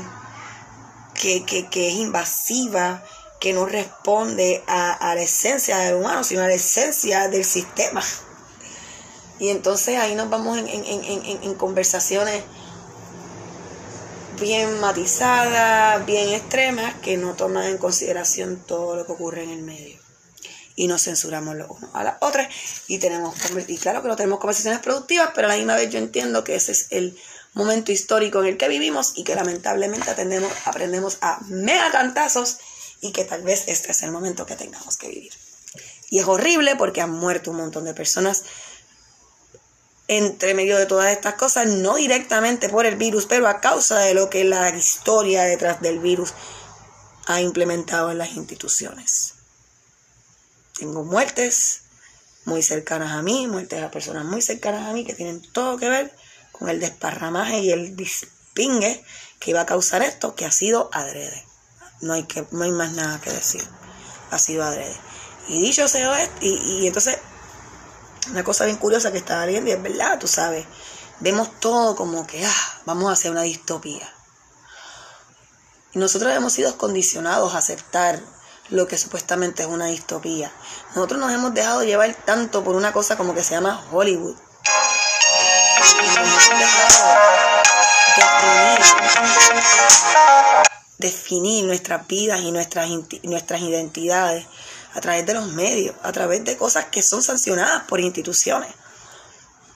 que, 1.13 1.46
que, 1.46 1.88
es 1.88 1.94
invasiva, 1.96 3.03
que 3.39 3.53
no 3.53 3.65
responde 3.65 4.63
a, 4.68 4.94
a 4.94 5.15
la 5.15 5.22
esencia 5.22 5.77
del 5.77 5.96
humano, 5.96 6.24
sino 6.24 6.41
a 6.41 6.48
la 6.48 6.53
esencia 6.53 7.27
del 7.27 7.46
sistema. 7.46 8.01
Y 9.41 9.50
entonces 9.50 9.98
ahí 9.98 10.13
nos 10.13 10.30
vamos 10.30 10.60
en, 10.60 11.56
conversaciones 11.56 12.44
bien 14.39 14.80
matizadas, 14.80 16.06
bien 16.06 16.30
extremas, 16.30 16.94
que 17.01 17.18
no 17.18 17.34
toman 17.34 17.65
en 17.65 17.80
consideración 17.80 18.63
todo 18.68 18.96
lo 18.96 19.06
que 19.08 19.12
ocurre 19.13 19.44
en 19.44 19.50
el 19.50 19.63
medio. 19.63 20.00
Y 20.75 20.88
nos 20.88 21.04
censuramos 21.04 21.56
los 21.56 21.70
unos 21.70 21.90
a 21.94 22.04
las 22.04 22.16
otras. 22.22 22.48
Y 22.88 22.98
tenemos, 23.00 23.36
y 23.68 23.78
claro 23.78 24.01
que 24.01 24.08
no 24.08 24.16
tenemos 24.16 24.40
conversaciones 24.40 24.80
productivas, 24.80 25.32
pero 25.36 25.48
a 25.48 25.51
la 25.51 25.58
misma 25.58 25.75
vez 25.75 25.90
yo 25.90 26.00
entiendo 26.00 26.44
que 26.44 26.56
ese 26.56 26.72
es 26.72 26.88
el 26.92 27.18
momento 27.54 27.92
histórico 27.92 28.40
en 28.42 28.48
el 28.48 28.58
que 28.58 28.68
vivimos 28.68 29.13
y 29.16 29.24
que 29.24 29.36
lamentablemente 29.36 30.10
aprendemos 30.66 31.18
a 31.22 31.40
mega 31.48 31.92
cantazos 31.92 32.58
y 33.01 33.12
que 33.12 33.25
tal 33.25 33.42
vez 33.42 33.63
este 33.68 33.92
es 33.92 34.04
el 34.04 34.12
momento 34.12 34.46
que 34.46 34.56
tengamos 34.56 34.98
que 34.98 35.10
vivir. 35.10 35.34
Y 36.10 36.20
es 36.20 36.25
horrible 36.25 36.75
porque 36.75 37.01
han 37.01 37.12
muerto 37.12 37.51
un 37.51 37.58
montón 37.58 37.86
de 37.86 37.94
personas 37.94 38.44
entre 40.08 40.54
medio 40.54 40.78
de 40.78 40.86
todas 40.86 41.12
estas 41.12 41.36
cosas, 41.36 41.68
no 41.68 41.96
directamente 41.96 42.68
por 42.68 42.86
el 42.86 42.98
virus, 42.98 43.25
pero 43.28 43.48
a 43.48 43.62
causa 43.62 44.00
de 44.00 44.13
lo 44.13 44.30
que 44.30 44.44
la 44.44 44.70
historia 44.70 45.44
detrás 45.44 45.82
del 45.82 46.00
virus 46.00 46.34
ha 47.28 47.40
implementado 47.40 48.12
en 48.12 48.18
las 48.18 48.34
instituciones. 48.34 49.36
Tengo 50.82 51.04
muertes 51.04 51.84
muy 52.46 52.64
cercanas 52.64 53.12
a 53.12 53.22
mí, 53.22 53.46
muertes 53.46 53.84
a 53.84 53.92
personas 53.92 54.26
muy 54.26 54.42
cercanas 54.42 54.90
a 54.90 54.94
mí 54.94 55.06
que 55.06 55.14
tienen 55.14 55.40
todo 55.40 55.78
que 55.78 55.88
ver 55.88 56.12
con 56.52 56.70
el 56.70 56.80
desparramaje 56.80 57.60
y 57.60 57.72
el 57.72 57.96
dispingue 57.96 59.06
que 59.40 59.52
iba 59.52 59.62
a 59.62 59.68
causar 59.68 60.02
esto, 60.02 60.34
que 60.34 60.44
ha 60.44 60.52
sido 60.52 60.90
adrede. 60.92 61.46
No 62.02 62.14
hay, 62.14 62.24
que, 62.24 62.48
no 62.50 62.64
hay 62.64 62.72
más 62.72 62.94
nada 62.94 63.22
que 63.22 63.30
decir. 63.30 63.64
Ha 64.32 64.40
sido 64.40 64.64
adrede. 64.64 64.98
Y 65.50 65.62
dicho 65.62 65.88
sea 65.88 66.20
esto, 66.20 66.36
y, 66.42 66.56
y 66.82 66.88
entonces 66.88 67.20
una 68.32 68.44
cosa 68.44 68.66
bien 68.66 68.78
curiosa 68.78 69.12
que 69.12 69.20
estaba 69.20 69.46
viendo 69.46 69.70
y 69.70 69.74
es 69.74 69.84
verdad, 69.84 70.18
tú 70.18 70.28
sabes. 70.28 70.66
Vemos 71.20 71.60
todo 71.60 71.96
como 71.96 72.26
que, 72.26 72.44
ah, 72.44 72.82
vamos 72.88 73.08
a 73.08 73.14
hacer 73.14 73.30
una 73.30 73.44
distopía. 73.44 74.12
Y 75.94 76.00
nosotros 76.00 76.34
hemos 76.36 76.54
sido 76.54 76.76
condicionados 76.76 77.54
a 77.54 77.60
aceptar 77.60 78.20
lo 78.72 78.88
que 78.88 78.98
supuestamente 78.98 79.63
es 79.63 79.70
una 79.70 79.86
distopía. 79.86 80.51
Nosotros 80.96 81.20
nos 81.20 81.32
hemos 81.32 81.54
dejado 81.54 81.84
llevar 81.84 82.16
tanto 82.25 82.63
por 82.63 82.75
una 82.75 82.92
cosa 82.92 83.18
como 83.18 83.36
que 83.36 83.44
se 83.44 83.54
llama 83.54 83.86
Hollywood. 83.92 84.36
definir, 90.98 91.66
nuestras 91.66 92.08
vidas 92.08 92.42
y 92.42 92.51
nuestras, 92.51 92.90
nuestras 93.24 93.62
identidades 93.62 94.46
a 94.94 95.01
través 95.01 95.25
de 95.25 95.34
los 95.34 95.48
medios, 95.48 95.96
a 96.04 96.12
través 96.12 96.46
de 96.46 96.56
cosas 96.56 96.86
que 96.86 97.01
son 97.01 97.22
sancionadas 97.24 97.84
por 97.84 98.00
instituciones. 98.00 98.70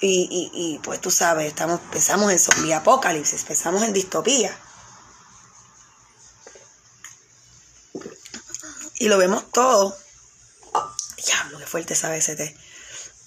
Y, 0.02 0.52
y, 0.54 0.80
pues 0.80 1.02
tú 1.02 1.10
sabes, 1.10 1.48
estamos, 1.48 1.80
pensamos 1.92 2.32
en 2.32 2.38
zombie 2.38 2.74
apocalipsis, 2.74 3.44
pensamos 3.44 3.82
en 3.84 3.94
distopía. 3.94 4.56
Y 8.98 9.08
lo 9.08 9.18
vemos 9.18 9.52
todo. 9.52 9.96
Diablo, 11.18 11.60
qué 11.60 11.66
fuerte 11.66 11.96
sabe 11.96 12.18
ese 12.18 12.56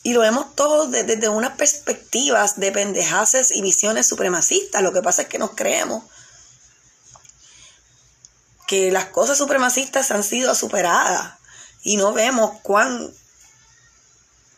Y 0.02 0.12
lo 0.12 0.20
vemos 0.20 0.54
todo 0.54 0.86
desde, 0.86 1.16
desde 1.16 1.28
unas 1.28 1.56
perspectivas 1.56 2.58
de 2.58 2.72
pendejaces 2.72 3.50
y 3.50 3.62
visiones 3.62 4.06
supremacistas. 4.06 4.82
Lo 4.82 4.92
que 4.92 5.02
pasa 5.02 5.22
es 5.22 5.28
que 5.28 5.38
nos 5.38 5.50
creemos 5.50 6.04
que 8.66 8.92
las 8.92 9.06
cosas 9.06 9.38
supremacistas 9.38 10.10
han 10.10 10.22
sido 10.22 10.54
superadas 10.54 11.38
y 11.82 11.96
no 11.96 12.12
vemos 12.12 12.60
cuán 12.62 13.10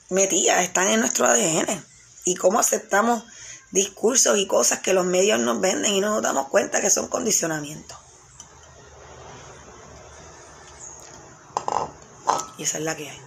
metidas 0.09 0.63
están 0.63 0.89
en 0.89 0.99
nuestro 0.99 1.27
ADN 1.27 1.85
y 2.25 2.35
cómo 2.35 2.59
aceptamos 2.59 3.23
discursos 3.71 4.37
y 4.37 4.49
cosas 4.49 4.81
que 4.81 4.93
los 4.93 5.07
medios 5.07 5.39
nos 5.39 5.61
venden 5.61 5.93
y 5.93 6.01
no 6.01 6.11
nos 6.11 6.23
damos 6.23 6.49
cuenta 6.49 6.81
que 6.81 6.91
son 6.91 7.07
condicionamientos. 7.07 7.97
Y 12.61 12.65
esa 12.65 12.77
es 12.77 12.85
la 12.85 12.95
que 12.95 13.09
hay. 13.09 13.19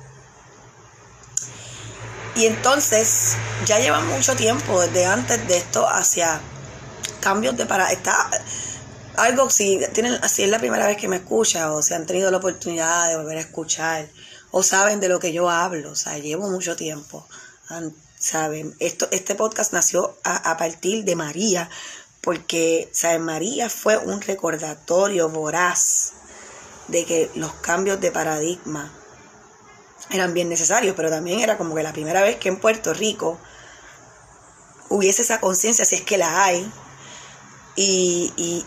Y 2.35 2.45
entonces, 2.45 3.33
ya 3.65 3.79
lleva 3.79 3.99
mucho 3.99 4.35
tiempo 4.35 4.79
desde 4.79 5.07
antes 5.07 5.47
de 5.47 5.57
esto 5.57 5.89
hacia 5.89 6.39
cambios 7.19 7.57
de 7.57 7.65
para. 7.65 7.91
Está, 7.91 8.29
algo, 9.15 9.49
si, 9.49 9.79
tienen, 9.91 10.19
si 10.29 10.43
es 10.43 10.49
la 10.49 10.59
primera 10.59 10.85
vez 10.85 10.97
que 10.97 11.07
me 11.07 11.15
escuchan 11.15 11.71
o 11.71 11.81
si 11.81 11.95
han 11.95 12.05
tenido 12.05 12.29
la 12.29 12.37
oportunidad 12.37 13.09
de 13.09 13.17
volver 13.17 13.37
a 13.37 13.41
escuchar 13.41 14.07
o 14.51 14.61
saben 14.61 14.99
de 14.99 15.09
lo 15.09 15.19
que 15.19 15.33
yo 15.33 15.49
hablo, 15.49 15.93
o 15.93 15.95
sea, 15.95 16.19
llevo 16.19 16.47
mucho 16.47 16.75
tiempo, 16.75 17.27
saben, 18.19 18.75
esto, 18.79 19.07
este 19.09 19.33
podcast 19.33 19.73
nació 19.73 20.15
a, 20.23 20.55
partir 20.57 21.05
de 21.05 21.15
María, 21.15 21.71
porque, 22.21 22.87
¿saben? 22.93 23.23
María 23.23 23.67
fue 23.67 23.97
un 23.97 24.21
recordatorio 24.21 25.27
voraz 25.29 26.13
de 26.87 27.03
que 27.05 27.31
los 27.33 27.51
cambios 27.55 27.99
de 27.99 28.11
paradigma 28.11 28.93
eran 30.09 30.33
bien 30.33 30.49
necesarios, 30.49 30.95
pero 30.95 31.09
también 31.09 31.39
era 31.39 31.57
como 31.57 31.75
que 31.75 31.83
la 31.83 31.93
primera 31.93 32.21
vez 32.21 32.37
que 32.37 32.49
en 32.49 32.59
Puerto 32.59 32.93
Rico 32.93 33.39
hubiese 34.89 35.21
esa 35.21 35.39
conciencia, 35.39 35.85
si 35.85 35.95
es 35.95 36.01
que 36.01 36.17
la 36.17 36.43
hay, 36.43 36.71
y, 37.75 38.31
y, 38.37 38.65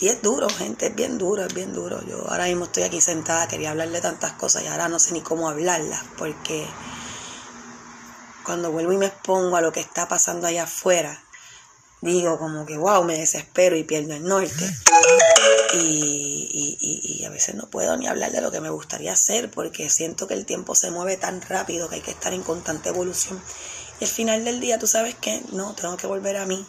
y, 0.00 0.08
es 0.08 0.22
duro, 0.22 0.48
gente, 0.48 0.86
es 0.86 0.94
bien 0.94 1.18
duro, 1.18 1.44
es 1.44 1.54
bien 1.54 1.72
duro. 1.72 2.00
Yo 2.04 2.28
ahora 2.28 2.46
mismo 2.46 2.64
estoy 2.64 2.82
aquí 2.82 3.00
sentada, 3.00 3.46
quería 3.46 3.70
hablarle 3.70 4.00
tantas 4.00 4.32
cosas 4.32 4.62
y 4.64 4.66
ahora 4.66 4.88
no 4.88 4.98
sé 4.98 5.12
ni 5.12 5.20
cómo 5.20 5.48
hablarlas, 5.48 6.02
porque 6.16 6.66
cuando 8.44 8.72
vuelvo 8.72 8.92
y 8.92 8.96
me 8.96 9.06
expongo 9.06 9.56
a 9.56 9.60
lo 9.60 9.72
que 9.72 9.80
está 9.80 10.08
pasando 10.08 10.46
allá 10.46 10.64
afuera, 10.64 11.22
digo 12.00 12.38
como 12.38 12.64
que, 12.66 12.76
wow, 12.76 13.04
me 13.04 13.18
desespero 13.18 13.76
y 13.76 13.84
pierdo 13.84 14.14
el 14.14 14.24
norte. 14.24 14.70
Y, 15.74 16.78
y, 16.80 17.20
y, 17.20 17.24
a 17.24 17.30
veces 17.30 17.54
no 17.54 17.68
puedo 17.68 17.96
ni 17.96 18.06
hablar 18.06 18.32
de 18.32 18.40
lo 18.40 18.50
que 18.50 18.60
me 18.60 18.70
gustaría 18.70 19.12
hacer 19.12 19.50
porque 19.50 19.90
siento 19.90 20.26
que 20.26 20.34
el 20.34 20.46
tiempo 20.46 20.74
se 20.74 20.90
mueve 20.90 21.16
tan 21.16 21.42
rápido 21.42 21.88
que 21.88 21.96
hay 21.96 22.00
que 22.00 22.10
estar 22.10 22.32
en 22.32 22.42
constante 22.42 22.88
evolución. 22.88 23.40
Y 24.00 24.04
al 24.04 24.10
final 24.10 24.44
del 24.44 24.60
día, 24.60 24.78
tú 24.78 24.86
sabes 24.86 25.14
que 25.16 25.42
no, 25.52 25.74
tengo 25.74 25.96
que 25.96 26.06
volver 26.06 26.36
a 26.36 26.46
mí 26.46 26.66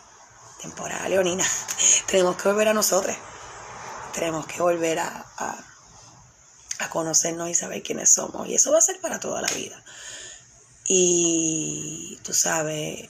temporal, 0.62 1.10
Leonina. 1.10 1.46
Tenemos 2.08 2.36
que 2.36 2.50
volver 2.50 2.68
a 2.70 2.74
nosotros. 2.74 3.16
Tenemos 4.14 4.48
que 4.48 4.62
volver 4.62 5.00
a, 5.00 5.26
a, 5.38 6.90
conocernos 6.90 7.50
y 7.50 7.54
saber 7.54 7.84
quiénes 7.84 8.12
somos. 8.12 8.48
Y 8.48 8.56
eso 8.56 8.72
va 8.72 8.80
a 8.80 8.82
ser 8.82 9.00
para 9.00 9.20
toda 9.20 9.42
la 9.42 9.50
vida. 9.50 9.82
Y 10.86 12.20
tú 12.24 12.34
sabes, 12.34 13.10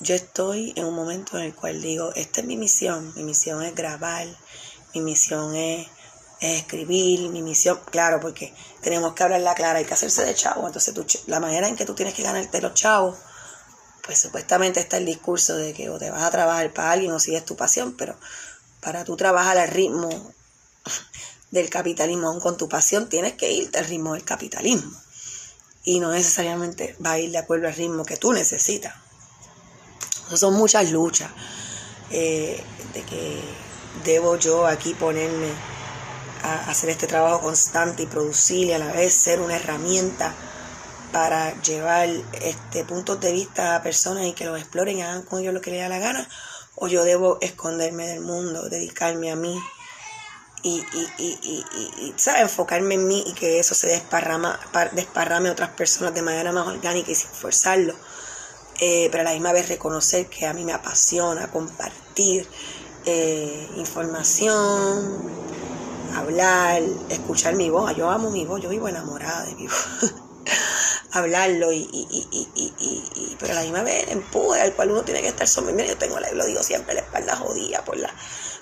yo 0.00 0.14
estoy 0.14 0.72
en 0.76 0.86
un 0.86 0.94
momento 0.94 1.38
en 1.38 1.44
el 1.44 1.54
cual 1.54 1.80
digo, 1.80 2.12
esta 2.14 2.40
es 2.40 2.46
mi 2.46 2.56
misión, 2.56 3.12
mi 3.14 3.22
misión 3.22 3.62
es 3.62 3.74
grabar, 3.74 4.26
mi 4.94 5.00
misión 5.00 5.54
es, 5.54 5.86
escribir, 6.40 7.30
mi 7.30 7.42
misión, 7.42 7.80
claro, 7.90 8.20
porque 8.20 8.54
tenemos 8.82 9.14
que 9.14 9.22
hablar 9.22 9.40
la 9.40 9.54
clara, 9.54 9.78
hay 9.78 9.84
que 9.84 9.94
hacerse 9.94 10.24
de 10.24 10.34
chavo, 10.34 10.66
entonces 10.66 10.94
la 11.26 11.40
manera 11.40 11.68
en 11.68 11.76
que 11.76 11.86
tú 11.86 11.94
tienes 11.94 12.14
que 12.14 12.22
ganarte 12.22 12.60
los 12.60 12.74
chavos, 12.74 13.16
pues 14.02 14.20
supuestamente 14.20 14.80
está 14.80 14.98
el 14.98 15.06
discurso 15.06 15.56
de 15.56 15.72
que 15.72 15.88
o 15.88 15.98
te 15.98 16.10
vas 16.10 16.22
a 16.22 16.30
trabajar 16.30 16.72
para 16.72 16.92
alguien 16.92 17.12
o 17.12 17.20
sigues 17.20 17.44
tu 17.44 17.56
pasión, 17.56 17.96
pero 17.96 18.16
para 18.80 19.04
tú 19.04 19.16
trabajar 19.16 19.56
al 19.56 19.68
ritmo 19.68 20.10
del 21.50 21.70
capitalismo, 21.70 22.28
aún 22.28 22.40
con 22.40 22.56
tu 22.56 22.68
pasión, 22.68 23.08
tienes 23.08 23.34
que 23.34 23.50
irte 23.50 23.78
al 23.78 23.86
ritmo 23.86 24.12
del 24.12 24.24
capitalismo. 24.24 24.92
Y 25.84 26.00
no 26.00 26.10
necesariamente 26.10 26.96
va 27.04 27.12
a 27.12 27.18
ir 27.18 27.30
de 27.30 27.38
acuerdo 27.38 27.68
al 27.68 27.74
ritmo 27.74 28.04
que 28.04 28.16
tú 28.16 28.32
necesitas. 28.32 28.94
Son 30.32 30.54
muchas 30.54 30.90
luchas 30.90 31.30
eh, 32.10 32.62
de 32.92 33.02
que 33.02 33.40
debo 34.04 34.36
yo 34.36 34.66
aquí 34.66 34.94
ponerme 34.94 35.48
a 36.42 36.70
hacer 36.70 36.90
este 36.90 37.06
trabajo 37.06 37.40
constante 37.40 38.02
y 38.02 38.06
producir 38.06 38.68
y 38.68 38.72
a 38.72 38.78
la 38.78 38.92
vez 38.92 39.14
ser 39.14 39.40
una 39.40 39.56
herramienta 39.56 40.34
para 41.12 41.60
llevar 41.62 42.08
este 42.42 42.84
puntos 42.84 43.20
de 43.20 43.32
vista 43.32 43.76
a 43.76 43.82
personas 43.82 44.26
y 44.26 44.32
que 44.32 44.44
los 44.44 44.58
exploren 44.58 44.98
y 44.98 45.02
hagan 45.02 45.22
con 45.22 45.40
ellos 45.40 45.54
lo 45.54 45.60
que 45.60 45.70
les 45.70 45.80
da 45.80 45.88
la 45.88 46.00
gana, 46.00 46.28
o 46.74 46.88
yo 46.88 47.04
debo 47.04 47.38
esconderme 47.40 48.06
del 48.06 48.20
mundo, 48.20 48.68
dedicarme 48.68 49.30
a 49.30 49.36
mí 49.36 49.56
y, 50.64 50.84
y, 50.92 51.08
y, 51.18 51.64
y, 51.72 52.14
enfocarme 52.38 52.94
en 52.94 53.06
mí 53.06 53.22
y 53.26 53.34
que 53.34 53.60
eso 53.60 53.74
se 53.74 53.86
desparrama, 53.86 54.58
desparrame 54.92 55.50
a 55.50 55.52
otras 55.52 55.70
personas 55.70 56.14
de 56.14 56.22
manera 56.22 56.52
más 56.52 56.66
orgánica 56.66 57.10
y 57.10 57.14
sin 57.14 57.30
forzarlo. 57.30 57.94
Eh, 58.80 59.08
pero 59.10 59.22
a 59.22 59.24
la 59.24 59.32
misma 59.32 59.52
vez 59.52 59.68
reconocer 59.68 60.26
que 60.26 60.46
a 60.46 60.52
mí 60.52 60.64
me 60.64 60.72
apasiona 60.72 61.50
compartir 61.50 62.48
eh, 63.06 63.68
información, 63.76 65.22
hablar, 66.14 66.82
escuchar 67.08 67.54
mi 67.54 67.70
voz. 67.70 67.94
Yo 67.96 68.10
amo 68.10 68.30
mi 68.30 68.44
voz, 68.44 68.60
yo 68.60 68.68
vivo 68.68 68.88
enamorada 68.88 69.44
de 69.44 69.54
mi 69.54 69.66
voz. 69.66 70.14
hablarlo 71.14 71.72
y, 71.72 71.88
y, 71.92 72.28
y, 72.32 72.74
y, 73.14 73.36
pero 73.38 73.52
a 73.52 73.56
la 73.56 73.62
misma 73.62 73.82
vez 73.82 74.08
empuje 74.08 74.60
al 74.60 74.74
cual 74.74 74.90
uno 74.90 75.02
tiene 75.02 75.22
que 75.22 75.28
estar 75.28 75.46
sometido. 75.46 75.86
Yo 75.86 75.96
tengo, 75.96 76.18
lo 76.18 76.44
digo 76.44 76.62
siempre, 76.62 76.94
la 76.94 77.02
espalda 77.02 77.36
jodida 77.36 77.84
por 77.84 77.96
la 77.96 78.12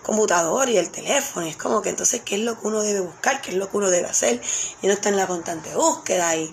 computadora 0.02 0.70
y 0.70 0.76
el 0.76 0.90
teléfono. 0.90 1.46
Y 1.46 1.50
es 1.50 1.56
como 1.56 1.80
que 1.80 1.88
entonces, 1.88 2.20
¿qué 2.22 2.34
es 2.34 2.42
lo 2.42 2.60
que 2.60 2.66
uno 2.66 2.82
debe 2.82 3.00
buscar? 3.00 3.40
¿Qué 3.40 3.52
es 3.52 3.56
lo 3.56 3.70
que 3.70 3.76
uno 3.78 3.88
debe 3.90 4.06
hacer? 4.06 4.40
Y 4.82 4.86
no 4.86 4.92
está 4.92 5.08
en 5.08 5.16
la 5.16 5.26
constante 5.26 5.74
búsqueda 5.74 6.36
y, 6.36 6.52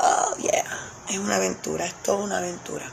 oh, 0.00 0.36
yeah, 0.38 0.64
es 1.10 1.18
una 1.18 1.36
aventura, 1.36 1.84
es 1.84 1.94
toda 2.02 2.24
una 2.24 2.38
aventura. 2.38 2.90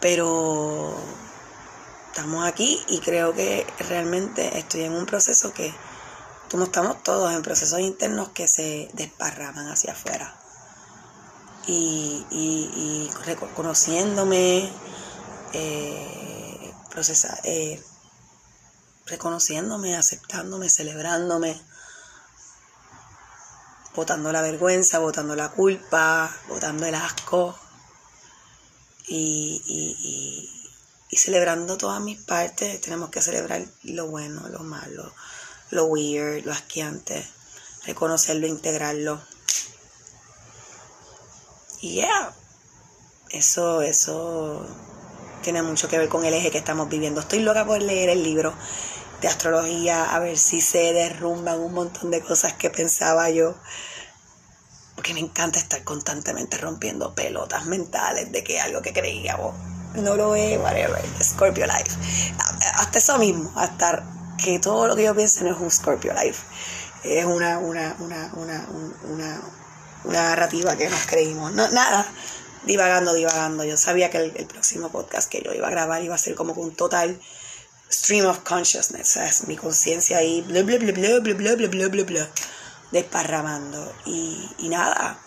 Pero 0.00 0.96
estamos 2.08 2.46
aquí 2.46 2.82
y 2.88 3.00
creo 3.00 3.34
que 3.34 3.66
realmente 3.88 4.58
estoy 4.58 4.82
en 4.82 4.92
un 4.92 5.06
proceso 5.06 5.52
que 5.52 5.74
como 6.50 6.64
estamos 6.64 7.02
todos 7.02 7.34
en 7.34 7.42
procesos 7.42 7.80
internos 7.80 8.28
que 8.28 8.46
se 8.46 8.88
desparraman 8.92 9.66
hacia 9.68 9.92
afuera. 9.92 10.38
Y, 11.66 12.24
y, 12.30 13.10
reconociéndome, 13.24 14.70
eh, 15.52 16.72
eh, 17.44 17.82
reconociéndome, 19.06 19.96
aceptándome, 19.96 20.68
celebrándome, 20.68 21.60
botando 23.94 24.32
la 24.32 24.42
vergüenza, 24.42 24.98
botando 24.98 25.34
la 25.36 25.50
culpa, 25.50 26.34
botando 26.48 26.86
el 26.86 26.94
asco 26.94 27.56
y, 29.06 29.62
y, 29.66 30.50
y 31.10 31.16
celebrando 31.16 31.76
todas 31.76 32.00
mis 32.00 32.20
partes. 32.20 32.80
Tenemos 32.80 33.10
que 33.10 33.22
celebrar 33.22 33.64
lo 33.84 34.08
bueno, 34.08 34.48
lo 34.48 34.60
malo, 34.60 35.12
lo 35.70 35.84
weird, 35.86 36.44
lo 36.44 36.52
asqueante, 36.52 37.24
reconocerlo, 37.86 38.46
integrarlo. 38.46 39.20
Y 41.80 41.94
yeah, 41.94 42.34
eso, 43.30 43.82
eso 43.82 44.66
tiene 45.42 45.62
mucho 45.62 45.86
que 45.86 45.98
ver 45.98 46.08
con 46.08 46.24
el 46.24 46.34
eje 46.34 46.50
que 46.50 46.58
estamos 46.58 46.88
viviendo. 46.88 47.20
Estoy 47.20 47.40
loca 47.40 47.64
por 47.64 47.80
leer 47.80 48.08
el 48.08 48.22
libro 48.22 48.54
de 49.20 49.28
astrología, 49.28 50.14
a 50.14 50.18
ver 50.18 50.38
si 50.38 50.60
se 50.60 50.92
derrumban 50.92 51.60
un 51.60 51.72
montón 51.72 52.10
de 52.10 52.20
cosas 52.20 52.54
que 52.54 52.70
pensaba 52.70 53.30
yo. 53.30 53.54
Porque 54.94 55.14
me 55.14 55.20
encanta 55.20 55.58
estar 55.58 55.82
constantemente 55.84 56.56
rompiendo 56.58 57.14
pelotas 57.14 57.66
mentales 57.66 58.30
de 58.30 58.44
que 58.44 58.60
algo 58.60 58.80
que 58.80 58.92
creía 58.92 59.36
no 59.94 60.16
lo 60.16 60.34
es, 60.34 60.58
whatever, 60.58 61.02
Scorpio 61.22 61.66
Life. 61.66 61.96
Hasta 62.76 62.98
eso 62.98 63.18
mismo, 63.18 63.52
hasta 63.56 64.04
que 64.42 64.58
todo 64.58 64.88
lo 64.88 64.96
que 64.96 65.04
yo 65.04 65.14
pienso 65.14 65.44
no 65.44 65.52
es 65.52 65.60
un 65.60 65.70
Scorpio 65.70 66.12
Life. 66.14 66.42
Es 67.04 67.24
una, 67.24 67.58
una, 67.58 67.96
una, 68.00 68.30
una, 68.34 68.66
una, 69.04 69.40
narrativa 70.04 70.76
que 70.76 70.88
nos 70.88 71.06
creímos. 71.06 71.52
No, 71.52 71.68
nada, 71.68 72.06
divagando, 72.64 73.12
divagando. 73.14 73.64
Yo 73.64 73.76
sabía 73.76 74.10
que 74.10 74.18
el, 74.18 74.46
próximo 74.46 74.90
podcast 74.90 75.30
que 75.30 75.42
yo 75.42 75.52
iba 75.52 75.68
a 75.68 75.70
grabar 75.70 76.02
iba 76.02 76.14
a 76.14 76.18
ser 76.18 76.34
como 76.34 76.54
un 76.54 76.74
total 76.74 77.20
stream 77.94 78.26
of 78.26 78.40
consciousness. 78.40 79.16
es 79.16 79.46
mi 79.46 79.56
conciencia 79.56 80.18
ahí, 80.18 80.42
bla, 80.42 80.62
bla, 80.62 80.78
bla, 80.78 80.92
bla, 80.92 81.20
bla, 81.20 81.34
bla, 81.34 81.56
bla, 81.56 81.68
bla, 81.68 81.88
bla, 81.88 82.04
bla, 82.04 82.30
desparramando. 82.90 83.94
Y, 84.06 84.50
y 84.58 84.68
nada, 84.68 85.18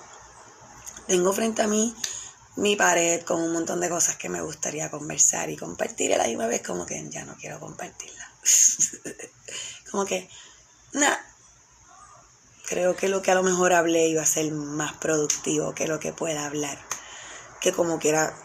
tengo 1.08 1.32
frente 1.34 1.62
a 1.62 1.68
mí 1.68 1.96
mi 2.58 2.76
pared 2.76 3.22
con 3.22 3.42
un 3.42 3.54
montón 3.54 3.80
de 3.80 3.90
cosas 3.90 4.16
que 4.16 4.30
me 4.30 4.42
gustaría 4.42 4.90
conversar 4.90 5.50
y 5.50 5.58
compartir 5.58 6.14
a 6.14 6.18
la 6.18 6.26
misma 6.26 6.48
vez 6.48 6.62
como 6.62 6.86
que 6.86 7.08
ya 7.10 7.24
no 7.24 7.36
quiero 7.36 7.60
compartirla. 7.60 8.32
como 9.92 10.06
que, 10.06 10.30
nada. 10.94 11.24
Creo 12.68 12.98
que 12.98 13.08
lo 13.08 13.22
que 13.22 13.32
a 13.32 13.36
lo 13.36 13.44
mejor 13.44 13.72
hablé 13.72 14.10
iba 14.10 14.22
a 14.22 14.26
ser 14.26 14.52
más 14.52 14.92
productivo 14.94 15.74
que 15.74 15.88
lo 15.88 16.00
que 16.00 16.12
pueda 16.12 16.46
hablar. 16.46 16.78
Que 17.62 17.72
como 17.72 17.98
quiera 17.98 18.36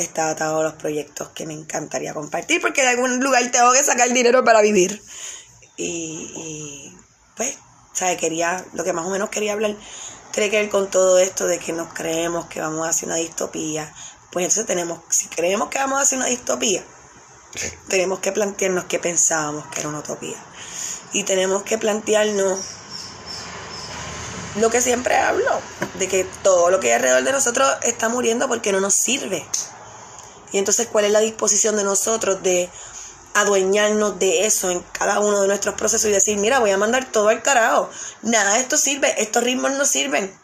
está 0.00 0.30
atado 0.30 0.60
a 0.60 0.62
los 0.62 0.74
proyectos 0.74 1.28
que 1.30 1.46
me 1.46 1.54
encantaría 1.54 2.14
compartir 2.14 2.60
porque 2.60 2.82
de 2.82 2.88
algún 2.88 3.20
lugar 3.20 3.50
tengo 3.50 3.72
que 3.72 3.82
sacar 3.82 4.12
dinero 4.12 4.44
para 4.44 4.60
vivir. 4.60 5.02
Y, 5.76 6.32
y 6.36 6.96
pues, 7.36 7.56
¿sabes? 7.92 8.18
Quería, 8.18 8.64
lo 8.72 8.84
que 8.84 8.92
más 8.92 9.06
o 9.06 9.10
menos 9.10 9.30
quería 9.30 9.52
hablar 9.52 9.76
tiene 10.32 10.50
que 10.50 10.60
ver 10.60 10.68
con 10.68 10.90
todo 10.90 11.18
esto 11.18 11.46
de 11.46 11.58
que 11.58 11.72
nos 11.72 11.92
creemos 11.92 12.46
que 12.46 12.60
vamos 12.60 12.86
a 12.86 12.90
hacer 12.90 13.08
una 13.08 13.16
distopía. 13.16 13.92
Pues 14.32 14.44
entonces 14.44 14.66
tenemos, 14.66 15.00
si 15.08 15.26
creemos 15.26 15.68
que 15.70 15.78
vamos 15.78 15.98
a 15.98 16.02
hacer 16.02 16.18
una 16.18 16.28
distopía, 16.28 16.84
tenemos 17.88 18.20
que 18.20 18.30
plantearnos 18.30 18.84
qué 18.84 18.98
pensábamos 18.98 19.66
que 19.66 19.80
era 19.80 19.88
una 19.88 19.98
utopía. 20.00 20.36
Y 21.12 21.24
tenemos 21.24 21.64
que 21.64 21.78
plantearnos 21.78 22.60
lo 24.56 24.70
que 24.70 24.80
siempre 24.80 25.16
hablo, 25.16 25.60
de 25.98 26.08
que 26.08 26.24
todo 26.42 26.70
lo 26.70 26.80
que 26.80 26.88
hay 26.88 26.94
alrededor 26.94 27.24
de 27.24 27.32
nosotros 27.32 27.68
está 27.82 28.08
muriendo 28.08 28.46
porque 28.48 28.72
no 28.72 28.80
nos 28.80 28.94
sirve. 28.94 29.44
Y 30.52 30.58
entonces, 30.58 30.88
¿cuál 30.90 31.04
es 31.04 31.12
la 31.12 31.20
disposición 31.20 31.76
de 31.76 31.84
nosotros 31.84 32.42
de 32.42 32.70
adueñarnos 33.34 34.18
de 34.18 34.46
eso 34.46 34.70
en 34.70 34.80
cada 34.92 35.20
uno 35.20 35.40
de 35.40 35.48
nuestros 35.48 35.74
procesos 35.74 36.10
y 36.10 36.12
decir, 36.12 36.38
mira, 36.38 36.58
voy 36.58 36.70
a 36.70 36.78
mandar 36.78 37.10
todo 37.10 37.28
al 37.28 37.42
carajo. 37.42 37.90
Nada 38.22 38.54
de 38.54 38.60
esto 38.60 38.76
sirve, 38.76 39.14
estos 39.22 39.44
ritmos 39.44 39.72
no 39.72 39.84
sirven. 39.84 40.38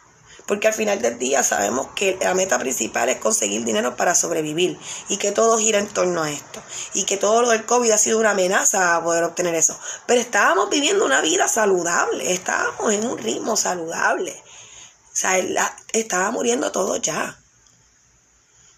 Porque 0.45 0.69
al 0.69 0.73
final 0.73 1.01
del 1.01 1.19
día 1.19 1.43
sabemos 1.43 1.87
que 1.93 2.17
la 2.21 2.33
meta 2.33 2.57
principal 2.57 3.09
es 3.09 3.17
conseguir 3.17 3.65
dinero 3.65 3.97
para 3.97 4.15
sobrevivir 4.15 4.79
y 5.09 5.17
que 5.17 5.33
todo 5.33 5.57
gira 5.57 5.77
en 5.77 5.89
torno 5.89 6.23
a 6.23 6.31
esto. 6.31 6.63
Y 6.93 7.03
que 7.03 7.17
todo 7.17 7.41
lo 7.41 7.49
del 7.49 7.65
COVID 7.65 7.91
ha 7.91 7.97
sido 7.97 8.17
una 8.17 8.31
amenaza 8.31 8.95
a 8.95 9.03
poder 9.03 9.25
obtener 9.25 9.55
eso. 9.55 9.77
Pero 10.05 10.21
estábamos 10.21 10.69
viviendo 10.69 11.03
una 11.03 11.19
vida 11.19 11.49
saludable, 11.49 12.31
estábamos 12.31 12.93
en 12.93 13.05
un 13.05 13.17
ritmo 13.17 13.57
saludable. 13.57 14.41
O 15.11 15.19
sea, 15.19 15.37
estaba 15.91 16.31
muriendo 16.31 16.71
todo 16.71 16.95
ya. 16.95 17.37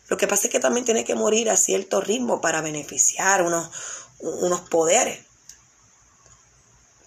Lo 0.09 0.17
que 0.17 0.27
pasa 0.27 0.47
es 0.47 0.51
que 0.51 0.59
también 0.59 0.85
tiene 0.85 1.05
que 1.05 1.15
morir 1.15 1.49
a 1.49 1.57
cierto 1.57 2.01
ritmo 2.01 2.41
para 2.41 2.61
beneficiar 2.61 3.43
unos, 3.43 3.69
unos 4.19 4.61
poderes. 4.61 5.25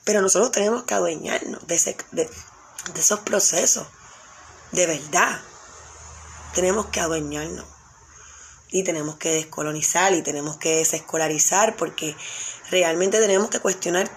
Pero 0.05 0.21
nosotros 0.21 0.51
tenemos 0.51 0.85
que 0.85 0.95
adueñarnos 0.95 1.67
de, 1.67 1.97
de 2.13 2.31
esos 3.01 3.21
procesos 3.21 3.87
de 4.73 4.87
verdad, 4.87 5.41
tenemos 6.55 6.87
que 6.87 7.01
adueñarnos 7.01 7.67
y 8.71 8.85
tenemos 8.85 9.17
que 9.17 9.31
descolonizar 9.33 10.15
y 10.15 10.23
tenemos 10.23 10.57
que 10.57 10.77
desescolarizar 10.77 11.77
porque 11.77 12.17
realmente 12.71 13.21
tenemos 13.21 13.51
que 13.51 13.61
cuestionar 13.61 14.11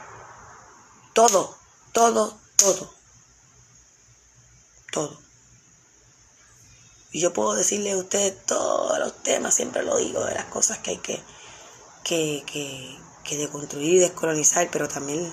todo, 1.14 1.58
todo, 1.92 2.40
todo, 2.56 2.94
todo. 4.92 5.25
Y 7.16 7.22
yo 7.22 7.32
puedo 7.32 7.54
decirle 7.54 7.94
a 7.94 7.98
ustedes 7.98 8.36
todos 8.46 9.00
los 9.00 9.24
temas, 9.24 9.56
siempre 9.56 9.84
lo 9.84 9.96
digo, 9.96 10.26
de 10.26 10.34
las 10.34 10.48
cosas 10.48 10.80
que 10.80 10.92
hay 10.92 10.98
que, 10.98 11.24
que, 12.04 12.44
que, 12.46 13.00
que 13.24 13.38
deconstruir 13.38 13.94
y 13.94 14.00
descolonizar, 14.00 14.68
pero 14.70 14.90
también 14.90 15.32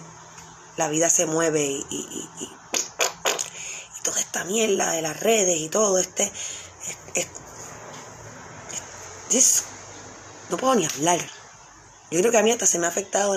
la 0.77 0.88
vida 0.88 1.11
se 1.11 1.27
mueve 1.27 1.64
y, 1.64 1.85
y, 1.90 2.29
y, 2.38 2.45
y 2.45 4.03
toda 4.05 4.21
esta 4.21 4.45
mierda 4.45 4.92
de 4.92 5.03
las 5.03 5.18
redes 5.18 5.59
y 5.59 5.68
todo 5.71 5.99
este... 5.99 6.31
no 10.51 10.57
puedo 10.57 10.77
ni 10.77 10.87
hablar. 10.87 11.18
Yo 12.12 12.21
creo 12.21 12.31
que 12.31 12.38
a 12.38 12.45
mí 12.45 12.53
hasta 12.53 12.66
se 12.66 12.79
me 12.79 12.87
ha 12.87 12.90
afectado 12.90 13.35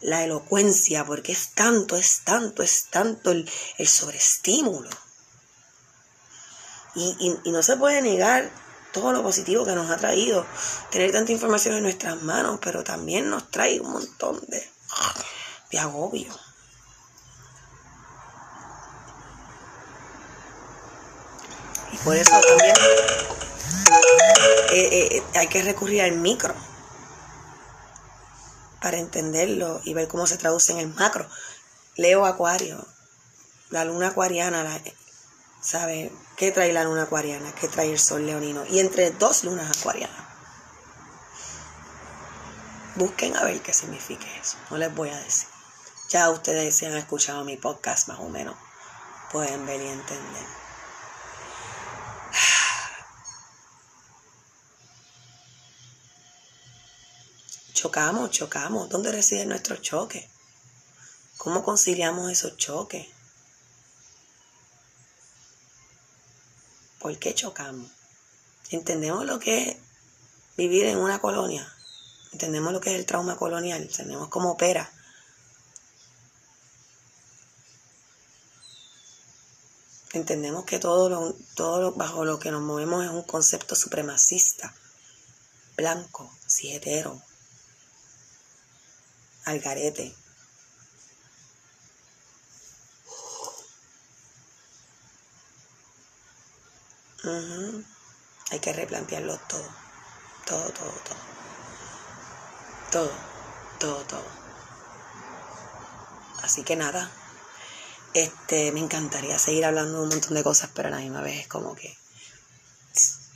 la, 0.00 0.24
elocuencia 0.24 1.04
porque 1.04 1.30
es 1.30 1.52
tanto, 1.54 1.96
es 1.96 2.22
tanto, 2.24 2.64
es 2.64 2.86
tanto 2.90 3.30
el, 3.30 3.48
sobreestímulo. 3.86 4.90
Y, 6.94 7.38
y 7.44 7.52
no 7.52 7.62
se 7.62 7.76
puede 7.76 8.02
negar 8.02 8.50
todo 8.92 9.12
lo 9.12 9.22
positivo 9.22 9.64
que 9.64 9.74
nos 9.74 9.90
ha 9.90 9.96
traído 9.96 10.46
tener 10.90 11.12
tanta 11.12 11.32
información 11.32 11.76
en 11.76 11.82
nuestras 11.82 12.20
manos, 12.22 12.58
pero 12.62 12.82
también 12.82 13.30
nos 13.30 13.50
trae 13.50 13.80
un 13.80 13.92
montón 13.92 14.40
de, 14.48 14.68
de 15.70 15.78
agobio. 15.78 16.32
Y 21.92 21.96
por 21.98 22.16
eso 22.16 22.30
también 22.30 22.74
eh, 24.72 25.16
eh, 25.16 25.22
hay 25.34 25.48
que 25.48 25.62
recurrir 25.62 26.02
al 26.02 26.12
micro 26.12 26.54
para 28.80 28.98
entenderlo 28.98 29.80
y 29.84 29.94
ver 29.94 30.08
cómo 30.08 30.26
se 30.26 30.38
traduce 30.38 30.72
en 30.72 30.78
el 30.78 30.88
macro. 30.94 31.28
Leo 31.96 32.24
Acuario, 32.24 32.86
la 33.68 33.84
luna 33.84 34.08
acuariana, 34.08 34.62
la, 34.62 34.80
¿sabe? 35.60 36.10
¿Qué 36.36 36.52
trae 36.52 36.72
la 36.72 36.84
luna 36.84 37.02
acuariana? 37.02 37.52
¿Qué 37.54 37.68
trae 37.68 37.92
el 37.92 37.98
sol 37.98 38.24
leonino? 38.26 38.64
Y 38.66 38.80
entre 38.80 39.10
dos 39.10 39.44
lunas 39.44 39.78
acuarianas. 39.78 40.18
Busquen 42.96 43.36
a 43.36 43.44
ver 43.44 43.60
qué 43.62 43.72
significa 43.72 44.26
eso. 44.40 44.56
No 44.70 44.78
les 44.78 44.92
voy 44.94 45.10
a 45.10 45.18
decir. 45.18 45.48
Ya 46.08 46.28
ustedes 46.30 46.76
si 46.76 46.86
han 46.86 46.96
escuchado 46.96 47.44
mi 47.44 47.56
podcast 47.56 48.08
más 48.08 48.18
o 48.18 48.28
menos, 48.28 48.56
pueden 49.30 49.64
ver 49.64 49.80
y 49.80 49.86
entender. 49.86 50.44
Chocamos, 57.74 58.30
chocamos. 58.30 58.88
¿Dónde 58.88 59.12
reside 59.12 59.46
nuestro 59.46 59.76
choque? 59.76 60.28
¿Cómo 61.36 61.62
conciliamos 61.62 62.28
esos 62.30 62.56
choques? 62.56 63.06
¿Por 67.00 67.18
qué 67.18 67.34
chocamos? 67.34 67.90
¿Entendemos 68.70 69.24
lo 69.24 69.38
que 69.38 69.70
es 69.70 69.76
vivir 70.56 70.84
en 70.84 70.98
una 70.98 71.18
colonia? 71.18 71.66
¿Entendemos 72.32 72.72
lo 72.72 72.80
que 72.80 72.90
es 72.92 72.98
el 72.98 73.06
trauma 73.06 73.36
colonial? 73.36 73.82
¿Entendemos 73.82 74.28
cómo 74.28 74.52
opera? 74.52 74.92
Entendemos 80.12 80.64
que 80.64 80.78
todo, 80.78 81.08
lo, 81.08 81.34
todo 81.54 81.92
bajo 81.92 82.24
lo 82.24 82.38
que 82.38 82.50
nos 82.50 82.60
movemos 82.60 83.04
es 83.04 83.10
un 83.10 83.22
concepto 83.22 83.74
supremacista, 83.74 84.74
blanco, 85.76 86.30
sietero, 86.46 87.22
algarete. 89.44 90.14
Hay 98.50 98.60
que 98.60 98.72
replantearlo 98.72 99.38
todo. 99.48 99.68
Todo, 100.46 100.64
todo, 100.70 100.90
todo. 100.90 101.18
Todo, 102.90 103.12
todo, 103.78 104.04
todo. 104.04 104.24
Así 106.42 106.62
que 106.62 106.76
nada. 106.76 107.10
Este, 108.14 108.72
me 108.72 108.80
encantaría 108.80 109.38
seguir 109.38 109.64
hablando 109.64 109.98
de 109.98 110.02
un 110.02 110.08
montón 110.08 110.34
de 110.34 110.42
cosas, 110.42 110.70
pero 110.74 110.88
a 110.88 110.90
la 110.90 110.98
misma 110.98 111.20
vez 111.20 111.42
es 111.42 111.48
como 111.48 111.76
que 111.76 111.96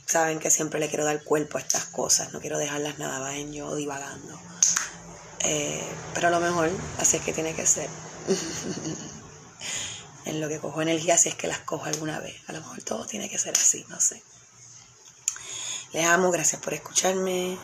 saben 0.05 0.39
que 0.39 0.51
siempre 0.51 0.79
le 0.79 0.89
quiero 0.89 1.05
dar 1.05 1.23
cuerpo 1.23 1.57
a 1.57 1.61
estas 1.61 1.85
cosas, 1.85 2.31
no 2.31 2.39
quiero 2.39 2.57
dejarlas 2.57 2.99
nada 2.99 3.19
más 3.19 3.35
en 3.35 3.53
yo 3.53 3.75
divagando. 3.75 4.39
Eh, 5.39 5.83
pero 6.13 6.27
a 6.27 6.31
lo 6.31 6.39
mejor 6.39 6.71
así 6.99 7.17
es 7.17 7.23
que 7.23 7.33
tiene 7.33 7.53
que 7.55 7.65
ser. 7.65 7.89
en 10.25 10.41
lo 10.41 10.49
que 10.49 10.59
cojo 10.59 10.81
energía 10.81 11.17
si 11.17 11.29
es 11.29 11.35
que 11.35 11.47
las 11.47 11.59
cojo 11.59 11.85
alguna 11.85 12.19
vez. 12.19 12.35
A 12.47 12.53
lo 12.53 12.59
mejor 12.59 12.81
todo 12.81 13.05
tiene 13.05 13.29
que 13.29 13.37
ser 13.37 13.55
así, 13.55 13.85
no 13.89 13.99
sé. 13.99 14.21
Les 15.93 16.05
amo, 16.05 16.31
gracias 16.31 16.61
por 16.61 16.73
escucharme. 16.73 17.57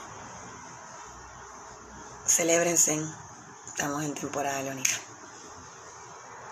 Celébrense. 2.27 3.01
Estamos 3.67 4.03
en 4.03 4.13
temporada 4.13 4.61
leonina. 4.61 5.10